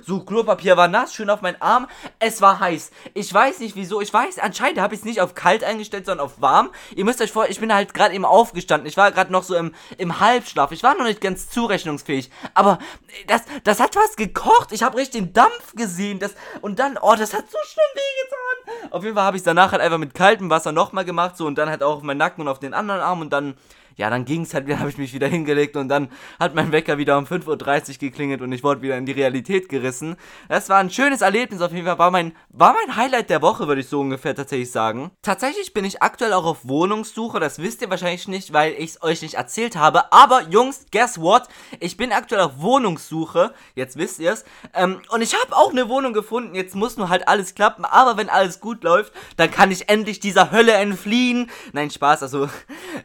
so 0.03 0.21
Klopapier 0.21 0.77
war 0.77 0.89
nass, 0.89 1.15
schön 1.15 1.31
auf 1.31 1.41
meinen 1.41 1.61
Arm. 1.61 1.89
Es 2.19 2.41
war 2.41 2.61
heiß. 2.61 2.91
Ich 3.15 3.33
weiß 3.33 3.61
nicht 3.61 3.77
wieso. 3.77 4.01
Ich 4.01 4.13
weiß, 4.13 4.39
anscheinend 4.39 4.81
habe 4.81 4.95
ich 4.95 5.01
es 5.01 5.05
nicht 5.05 5.21
auf 5.21 5.35
kalt 5.35 5.65
eingestellt, 5.65 6.07
sondern 6.07 6.27
auf 6.27 6.41
warm. 6.41 6.71
Ihr 6.95 7.05
müsst 7.05 7.21
euch 7.21 7.33
vor, 7.33 7.49
ich 7.49 7.61
bin 7.61 7.73
halt 7.73 7.95
gerade 7.95 8.15
eben 8.15 8.25
aufgestanden. 8.25 8.78
Ich 8.87 8.97
war 8.97 9.11
gerade 9.13 9.33
noch 9.33 9.43
so 9.43 9.55
im, 9.55 9.75
im 9.97 10.21
Halbschlaf. 10.21 10.73
Ich 10.73 10.83
war 10.83 10.97
noch 10.97 11.05
nicht 11.05 11.21
ganz 11.21 11.49
zurechnungsfähig. 11.51 12.31
Aber 12.55 12.79
das, 13.27 13.43
das 13.65 13.81
hat 13.81 13.97
was 13.97 14.17
gekocht. 14.17 14.73
Ich 14.73 14.83
habe 14.83 14.97
richtig 14.97 15.23
den 15.23 15.33
Dampf 15.33 15.75
gesehen. 15.75 16.19
Das, 16.19 16.35
und 16.61 16.79
dann, 16.79 16.99
oh, 17.01 17.15
das 17.17 17.35
hat 17.35 17.51
so 17.51 17.59
schlimm 17.65 17.85
wehgetan. 17.95 18.91
Auf 18.93 19.03
jeden 19.03 19.15
Fall 19.15 19.25
habe 19.25 19.37
ich 19.37 19.41
es 19.41 19.45
danach 19.45 19.73
halt 19.73 19.83
einfach 19.83 19.99
mit 19.99 20.15
kaltem 20.15 20.51
Wasser 20.51 20.73
nochmal 20.73 21.05
gemacht. 21.05 21.37
So 21.37 21.47
und 21.47 21.57
dann 21.57 21.69
halt 21.69 21.83
auch 21.83 21.97
auf 21.97 22.03
meinen 22.03 22.19
Nacken 22.19 22.43
und 22.43 22.49
auf 22.49 22.59
den 22.59 22.75
anderen 22.75 23.01
Arm. 23.01 23.21
Und 23.21 23.31
dann 23.31 23.55
ja, 23.99 24.09
dann 24.09 24.25
ging 24.25 24.43
es 24.43 24.55
halt 24.55 24.67
wieder, 24.67 24.79
habe 24.81 24.89
ich 24.89 24.97
mich 24.97 25.13
wieder 25.13 25.27
hingelegt 25.27 25.77
und 25.77 25.89
dann 25.89 26.09
hat 26.41 26.55
mein 26.55 26.73
Wecker 26.73 26.97
wieder 26.97 27.19
um 27.19 27.25
5.30 27.25 27.91
Uhr 27.91 27.99
geklingelt 27.99 28.41
und 28.41 28.51
ich 28.53 28.65
wurde 28.65 28.81
wieder 28.81 28.97
in 28.97 29.05
die 29.05 29.13
Realität 29.13 29.69
gerissen. 29.69 30.17
Das 30.49 30.69
war 30.69 30.79
ein 30.79 30.91
schönes 30.91 31.21
Erlebnis 31.21 31.61
auf 31.61 31.73
jeden 31.73 31.87
Fall, 31.87 31.99
war 31.99 32.11
mein, 32.11 32.33
war 32.49 32.75
mein 32.75 32.97
Highlight 32.97 33.29
der 33.29 33.43
Woche, 33.43 33.69
würde 33.69 33.83
ich 33.83 33.89
so 33.89 34.01
ungefähr 34.01 34.35
tatsächlich 34.35 34.71
sagen. 34.71 35.11
Tatsächlich 35.23 35.75
bin 35.75 35.85
ich 35.85 36.03
aktuell 36.03 36.33
auch 36.33 36.47
auf 36.47 36.67
Wohnungssuche, 36.67 37.41
das 37.41 37.59
wisst 37.59 37.83
ihr 37.83 37.91
wahrscheinlich 37.91 38.29
nicht, 38.29 38.53
weil 38.53 38.73
ich 38.73 38.91
es 38.91 39.03
euch 39.03 39.21
nicht 39.21 39.35
erzählt 39.35 39.77
habe, 39.77 40.13
aber 40.13 40.43
Jungs, 40.49 40.87
guess 40.93 41.21
what? 41.21 41.49
Ich 41.81 41.97
bin 41.97 42.13
aktuell 42.13 42.43
auf 42.43 42.61
Wohnungssuche, 42.61 43.53
jetzt 43.75 43.97
wisst 43.97 44.21
ihr 44.21 44.33
es, 44.33 44.45
ähm, 44.75 45.03
und 45.11 45.23
ich 45.23 45.35
habe 45.35 45.57
auch 45.57 45.73
eine 45.73 45.89
Wohnung 45.89 46.13
gefunden, 46.13 46.55
jetzt 46.55 46.77
muss 46.77 46.97
nur 46.97 47.09
halt 47.09 47.27
alles 47.27 47.55
klappen, 47.55 47.85
aber 47.85 48.17
wenn 48.17 48.29
alles 48.29 48.61
gut 48.61 48.85
läuft, 48.85 49.13
dann 49.37 49.51
kann 49.51 49.73
ich 49.73 49.89
endlich 49.89 50.21
dieser 50.21 50.53
Hölle 50.53 50.73
entfliehen. 50.73 51.51
Nein, 51.73 51.91
Spaß, 51.91 52.23
also, 52.23 52.49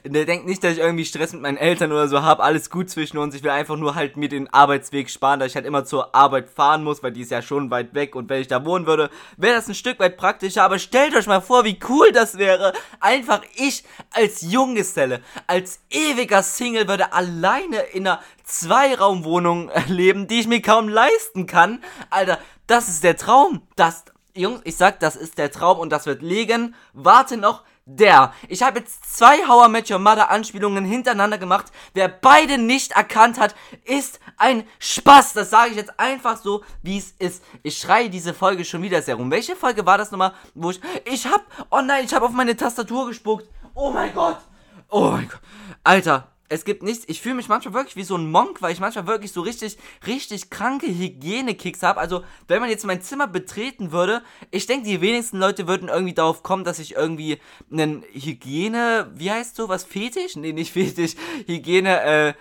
der 0.06 0.26
denkt 0.34 0.46
nicht, 0.46 0.64
dass 0.64 0.74
ich 0.74 0.83
irgendwie 0.84 1.06
Stress 1.06 1.34
mit 1.34 1.42
meinen 1.42 1.58
Eltern 1.58 1.92
oder 1.92 2.08
so 2.08 2.22
habe, 2.22 2.44
alles 2.44 2.70
gut 2.70 2.90
zwischen 2.90 3.18
uns. 3.18 3.34
Ich 3.34 3.44
will 3.44 3.50
einfach 3.50 3.78
nur 3.78 3.96
halt 3.96 4.18
mir 4.18 4.30
den 4.30 4.54
Arbeitsweg 4.54 5.10
sparen, 5.10 5.40
da 5.40 5.46
ich 5.46 5.56
halt 5.56 5.66
immer 5.66 5.86
zur 5.86 6.14
Arbeit 6.14 6.50
fahren 6.50 6.84
muss, 6.84 7.02
weil 7.02 7.12
die 7.12 7.22
ist 7.22 7.32
ja 7.32 7.42
schon 7.42 7.72
weit 7.72 7.94
weg 7.94 8.16
und 8.16 8.30
wenn 8.30 8.42
ich 8.42 8.48
da 8.48 8.66
wohnen 8.66 8.86
würde, 8.86 9.10
wäre 9.38 9.56
das 9.56 9.68
ein 9.68 9.76
Stück 9.76 10.00
weit 10.00 10.18
praktischer. 10.18 10.64
Aber 10.64 10.80
stellt 10.80 11.16
euch 11.16 11.28
mal 11.28 11.42
vor, 11.42 11.64
wie 11.64 11.80
cool 11.90 12.12
das 12.12 12.38
wäre. 12.38 12.74
Einfach 13.00 13.42
ich 13.56 13.84
als 14.12 14.42
Junggeselle, 14.42 15.22
als 15.48 15.80
ewiger 15.90 16.44
Single 16.44 16.88
würde 16.88 17.14
alleine 17.14 17.78
in 17.94 18.08
einer 18.08 18.20
Zweiraumwohnung 18.44 19.72
leben, 19.88 20.28
die 20.28 20.42
ich 20.42 20.48
mir 20.48 20.62
kaum 20.62 20.90
leisten 20.90 21.46
kann. 21.46 21.84
Alter, 22.10 22.38
das 22.68 22.90
ist 22.90 23.04
der 23.04 23.18
Traum. 23.18 23.62
Das, 23.76 24.06
Jungs, 24.36 24.62
ich 24.64 24.76
sag, 24.76 25.00
das 25.00 25.16
ist 25.16 25.38
der 25.38 25.52
Traum 25.52 25.80
und 25.80 25.92
das 25.92 26.06
wird 26.06 26.22
liegen. 26.22 26.76
Warte 26.94 27.38
noch 27.38 27.64
der. 27.86 28.34
Ich 28.48 28.64
habe 28.64 28.80
jetzt 28.80 29.18
zwei 29.18 29.48
How 29.48 29.68
I 29.68 29.72
Met 29.72 29.92
Your 29.92 30.00
Mother 30.00 30.30
Anspielungen 30.30 30.86
hintereinander 30.86 31.38
gemacht. 31.38 31.68
Wer 31.94 32.08
beide 32.08 32.58
nicht 32.58 32.94
erkannt 32.94 33.40
hat, 33.40 33.56
ist 33.84 34.20
ein 34.38 34.66
Spaß. 34.80 35.34
Das 35.34 35.50
sage 35.50 35.72
ich 35.72 35.78
jetzt 35.78 36.00
einfach 36.00 36.38
so, 36.38 36.64
wie 36.82 36.98
es 36.98 37.12
ist. 37.20 37.44
Ich 37.62 37.78
schreie 37.78 38.10
diese 38.10 38.34
Folge 38.34 38.66
schon 38.66 38.82
wieder 38.82 39.02
sehr 39.02 39.16
rum. 39.16 39.32
Welche 39.32 39.56
Folge 39.56 39.86
war 39.86 39.98
das 39.98 40.12
nochmal, 40.12 40.34
wo 40.54 40.72
ich... 40.72 40.80
Ich 41.06 41.26
hab... 41.26 41.44
Oh 41.70 41.82
nein, 41.82 42.06
ich 42.06 42.14
habe 42.14 42.26
auf 42.26 42.32
meine 42.32 42.56
Tastatur 42.56 43.08
gespuckt. 43.08 43.50
Oh 43.74 43.92
mein 43.92 44.14
Gott. 44.14 44.38
Oh 44.90 45.10
mein 45.12 45.28
Gott. 45.28 45.42
Alter, 45.84 46.33
es 46.54 46.66
gibt 46.66 46.84
nichts. 46.84 47.06
Ich 47.08 47.22
fühle 47.22 47.36
mich 47.36 47.50
manchmal 47.50 47.74
wirklich 47.74 47.96
wie 47.96 48.04
so 48.04 48.16
ein 48.16 48.30
Monk, 48.30 48.62
weil 48.62 48.72
ich 48.72 48.80
manchmal 48.80 49.08
wirklich 49.08 49.32
so 49.32 49.42
richtig, 49.42 49.78
richtig 50.06 50.50
kranke 50.50 50.88
Hygienekicks 50.88 51.82
habe. 51.82 52.00
Also, 52.00 52.24
wenn 52.48 52.60
man 52.60 52.70
jetzt 52.70 52.86
mein 52.86 53.02
Zimmer 53.02 53.28
betreten 53.28 53.92
würde, 53.92 54.22
ich 54.52 54.68
denke, 54.68 54.88
die 54.88 55.02
wenigsten 55.02 55.40
Leute 55.40 55.68
würden 55.68 55.90
irgendwie 55.90 56.14
darauf 56.14 56.44
kommen, 56.44 56.64
dass 56.64 56.80
ich 56.80 56.94
irgendwie 56.94 57.40
einen 57.72 58.04
Hygiene, 58.12 59.12
wie 59.16 59.32
heißt 59.32 59.56
sowas, 59.56 59.84
Fetisch? 59.84 60.36
Nee, 60.36 60.54
nicht 60.54 60.72
Fetisch, 60.72 61.16
Hygiene, 61.48 62.02
äh, 62.02 62.34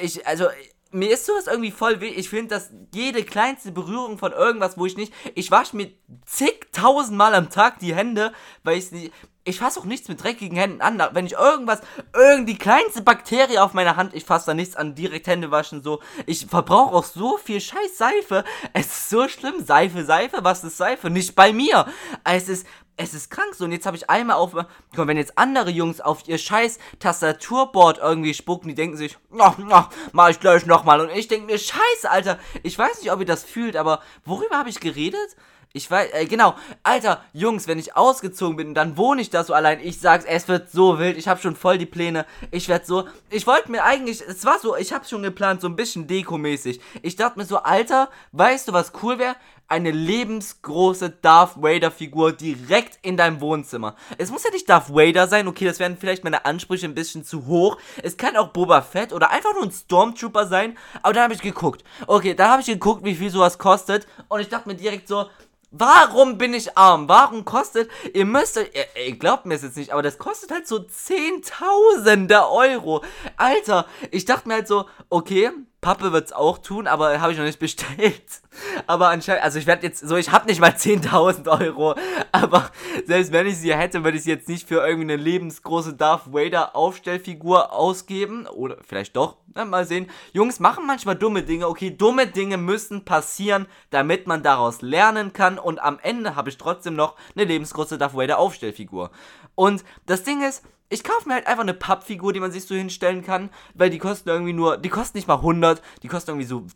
ich, 0.00 0.26
also, 0.26 0.46
mir 0.92 1.10
ist 1.10 1.26
sowas 1.26 1.48
irgendwie 1.48 1.72
voll 1.72 2.00
weh. 2.00 2.08
Ich 2.08 2.28
finde, 2.28 2.54
dass 2.54 2.70
jede 2.94 3.24
kleinste 3.24 3.72
Berührung 3.72 4.16
von 4.18 4.32
irgendwas, 4.32 4.78
wo 4.78 4.86
ich 4.86 4.96
nicht. 4.96 5.12
Ich 5.34 5.50
wasche 5.50 5.76
mir 5.76 5.90
zigtausendmal 6.24 7.34
am 7.34 7.50
Tag 7.50 7.80
die 7.80 7.94
Hände, 7.94 8.32
weil 8.62 8.78
ich 8.78 8.92
nicht 8.92 9.12
ich 9.46 9.60
fasse 9.60 9.78
auch 9.78 9.84
nichts 9.84 10.08
mit 10.08 10.22
dreckigen 10.22 10.58
Händen 10.58 10.80
an. 10.80 11.00
Wenn 11.12 11.26
ich 11.26 11.34
irgendwas, 11.34 11.80
irgendwie 12.12 12.58
kleinste 12.58 13.00
Bakterie 13.00 13.58
auf 13.58 13.74
meiner 13.74 13.96
Hand, 13.96 14.12
ich 14.12 14.24
fasse 14.24 14.46
da 14.46 14.54
nichts 14.54 14.74
an, 14.74 14.96
direkt 14.96 15.28
Hände 15.28 15.52
waschen, 15.52 15.82
so. 15.82 16.00
Ich 16.26 16.46
verbrauche 16.46 16.94
auch 16.94 17.04
so 17.04 17.38
viel 17.38 17.60
scheiß 17.60 17.96
Seife. 17.96 18.44
Es 18.72 18.86
ist 18.86 19.10
so 19.10 19.28
schlimm. 19.28 19.64
Seife, 19.64 20.04
Seife, 20.04 20.38
was 20.42 20.64
ist 20.64 20.76
Seife? 20.76 21.10
Nicht 21.10 21.36
bei 21.36 21.52
mir. 21.52 21.86
Es 22.24 22.48
ist, 22.48 22.66
es 22.96 23.14
ist 23.14 23.30
krank 23.30 23.54
so. 23.54 23.64
Und 23.66 23.72
jetzt 23.72 23.86
habe 23.86 23.96
ich 23.96 24.10
einmal 24.10 24.36
auf. 24.36 24.52
Komm, 24.96 25.06
wenn 25.06 25.16
jetzt 25.16 25.38
andere 25.38 25.70
Jungs 25.70 26.00
auf 26.00 26.26
ihr 26.26 26.38
scheiß 26.38 26.78
Tastaturboard 26.98 27.98
irgendwie 27.98 28.34
spucken, 28.34 28.68
die 28.68 28.74
denken 28.74 28.96
sich, 28.96 29.16
ach, 29.38 29.56
ach, 29.70 29.90
mach 30.10 30.28
ich 30.28 30.40
gleich 30.40 30.66
nochmal. 30.66 31.00
Und 31.00 31.10
ich 31.10 31.28
denke 31.28 31.46
mir, 31.46 31.58
scheiße, 31.58 32.10
Alter. 32.10 32.40
Ich 32.64 32.76
weiß 32.76 33.00
nicht, 33.00 33.12
ob 33.12 33.20
ihr 33.20 33.26
das 33.26 33.44
fühlt, 33.44 33.76
aber 33.76 34.02
worüber 34.24 34.58
habe 34.58 34.70
ich 34.70 34.80
geredet? 34.80 35.36
Ich 35.76 35.90
weiß, 35.90 36.10
äh, 36.14 36.24
genau. 36.24 36.54
Alter, 36.82 37.22
Jungs, 37.34 37.68
wenn 37.68 37.78
ich 37.78 37.96
ausgezogen 37.96 38.56
bin, 38.56 38.72
dann 38.72 38.96
wohne 38.96 39.20
ich 39.20 39.28
da 39.28 39.44
so 39.44 39.52
allein. 39.52 39.78
Ich 39.80 40.00
sag's, 40.00 40.24
es 40.24 40.48
wird 40.48 40.70
so 40.70 40.98
wild. 40.98 41.18
Ich 41.18 41.28
habe 41.28 41.38
schon 41.38 41.54
voll 41.54 41.76
die 41.76 41.84
Pläne. 41.84 42.24
Ich 42.50 42.70
werd 42.70 42.86
so. 42.86 43.06
Ich 43.28 43.46
wollte 43.46 43.70
mir 43.70 43.84
eigentlich. 43.84 44.22
Es 44.22 44.46
war 44.46 44.58
so, 44.58 44.74
ich 44.74 44.94
hab's 44.94 45.10
schon 45.10 45.22
geplant, 45.22 45.60
so 45.60 45.68
ein 45.68 45.76
bisschen 45.76 46.06
dekomäßig. 46.06 46.80
Ich 47.02 47.16
dachte 47.16 47.38
mir 47.38 47.44
so, 47.44 47.58
Alter, 47.58 48.08
weißt 48.32 48.68
du, 48.68 48.72
was 48.72 48.92
cool 49.02 49.18
wäre? 49.18 49.36
Eine 49.68 49.90
lebensgroße 49.90 51.10
Darth 51.10 51.60
Vader-Figur 51.60 52.32
direkt 52.32 52.98
in 53.02 53.18
deinem 53.18 53.42
Wohnzimmer. 53.42 53.96
Es 54.16 54.30
muss 54.30 54.44
ja 54.44 54.50
nicht 54.52 54.68
Darth 54.70 54.88
Vader 54.88 55.26
sein, 55.26 55.48
okay, 55.48 55.64
das 55.64 55.80
wären 55.80 55.98
vielleicht 55.98 56.22
meine 56.22 56.44
Ansprüche 56.46 56.86
ein 56.86 56.94
bisschen 56.94 57.24
zu 57.24 57.46
hoch. 57.46 57.76
Es 58.02 58.16
kann 58.16 58.36
auch 58.36 58.48
Boba 58.48 58.80
Fett 58.80 59.12
oder 59.12 59.30
einfach 59.30 59.52
nur 59.54 59.64
ein 59.64 59.72
Stormtrooper 59.72 60.46
sein. 60.46 60.78
Aber 61.02 61.12
da 61.12 61.24
habe 61.24 61.34
ich 61.34 61.42
geguckt. 61.42 61.84
Okay, 62.06 62.32
da 62.34 62.52
habe 62.52 62.62
ich 62.62 62.68
geguckt, 62.68 63.04
wie 63.04 63.16
viel 63.16 63.28
sowas 63.28 63.58
kostet. 63.58 64.06
Und 64.28 64.40
ich 64.40 64.48
dachte 64.48 64.68
mir 64.68 64.76
direkt 64.76 65.08
so, 65.08 65.26
Warum 65.70 66.38
bin 66.38 66.54
ich 66.54 66.78
arm? 66.78 67.08
Warum 67.08 67.44
kostet, 67.44 67.90
ihr 68.14 68.24
müsst 68.24 68.56
euch, 68.56 68.70
ihr, 68.72 69.06
ihr 69.06 69.16
glaubt 69.16 69.46
mir 69.46 69.54
es 69.54 69.62
jetzt 69.62 69.76
nicht, 69.76 69.92
aber 69.92 70.02
das 70.02 70.18
kostet 70.18 70.50
halt 70.50 70.66
so 70.66 70.78
Zehntausende 70.78 72.48
Euro. 72.48 73.02
Alter, 73.36 73.86
ich 74.10 74.24
dachte 74.24 74.48
mir 74.48 74.54
halt 74.54 74.68
so, 74.68 74.86
okay, 75.10 75.50
Pappe 75.86 76.12
wird's 76.12 76.32
auch 76.32 76.58
tun, 76.58 76.88
aber 76.88 77.20
habe 77.20 77.32
ich 77.32 77.38
noch 77.38 77.44
nicht 77.44 77.60
bestellt. 77.60 78.24
Aber 78.86 79.10
anscheinend, 79.10 79.44
also 79.44 79.58
ich 79.58 79.66
werde 79.66 79.86
jetzt 79.86 80.00
so, 80.00 80.16
ich 80.16 80.32
habe 80.32 80.46
nicht 80.46 80.60
mal 80.60 80.70
10.000 80.70 81.60
Euro, 81.60 81.94
aber 82.32 82.70
selbst 83.04 83.30
wenn 83.30 83.46
ich 83.46 83.58
sie 83.58 83.74
hätte, 83.74 84.02
würde 84.02 84.16
ich 84.16 84.24
sie 84.24 84.30
jetzt 84.30 84.48
nicht 84.48 84.66
für 84.66 84.86
irgendwie 84.86 85.12
eine 85.12 85.16
lebensgroße 85.16 85.94
Darth 85.94 86.32
Vader 86.32 86.74
Aufstellfigur 86.74 87.72
ausgeben. 87.72 88.46
Oder 88.46 88.78
vielleicht 88.80 89.14
doch, 89.14 89.36
Na, 89.54 89.64
mal 89.64 89.86
sehen. 89.86 90.08
Jungs 90.32 90.58
machen 90.58 90.86
manchmal 90.86 91.16
dumme 91.16 91.42
Dinge, 91.42 91.68
okay, 91.68 91.90
dumme 91.90 92.26
Dinge 92.26 92.56
müssen 92.56 93.04
passieren, 93.04 93.66
damit 93.90 94.26
man 94.26 94.42
daraus 94.42 94.80
lernen 94.80 95.34
kann 95.34 95.55
und 95.58 95.80
am 95.80 95.98
Ende 96.02 96.36
habe 96.36 96.50
ich 96.50 96.58
trotzdem 96.58 96.94
noch 96.94 97.16
eine 97.34 97.44
lebensgroße 97.44 97.98
Darth 97.98 98.14
Vader 98.14 98.38
Aufstellfigur. 98.38 99.10
Und 99.54 99.84
das 100.06 100.22
Ding 100.22 100.42
ist, 100.42 100.62
ich 100.88 101.02
kaufe 101.02 101.28
mir 101.28 101.34
halt 101.34 101.46
einfach 101.46 101.62
eine 101.62 101.74
Pappfigur, 101.74 102.32
die 102.32 102.40
man 102.40 102.52
sich 102.52 102.64
so 102.64 102.74
hinstellen 102.74 103.24
kann, 103.24 103.50
weil 103.74 103.90
die 103.90 103.98
kosten 103.98 104.28
irgendwie 104.28 104.52
nur, 104.52 104.76
die 104.76 104.88
kosten 104.88 105.18
nicht 105.18 105.28
mal 105.28 105.36
100, 105.36 105.82
die 106.02 106.08
kosten 106.08 106.30
irgendwie 106.30 106.46
so 106.46 106.66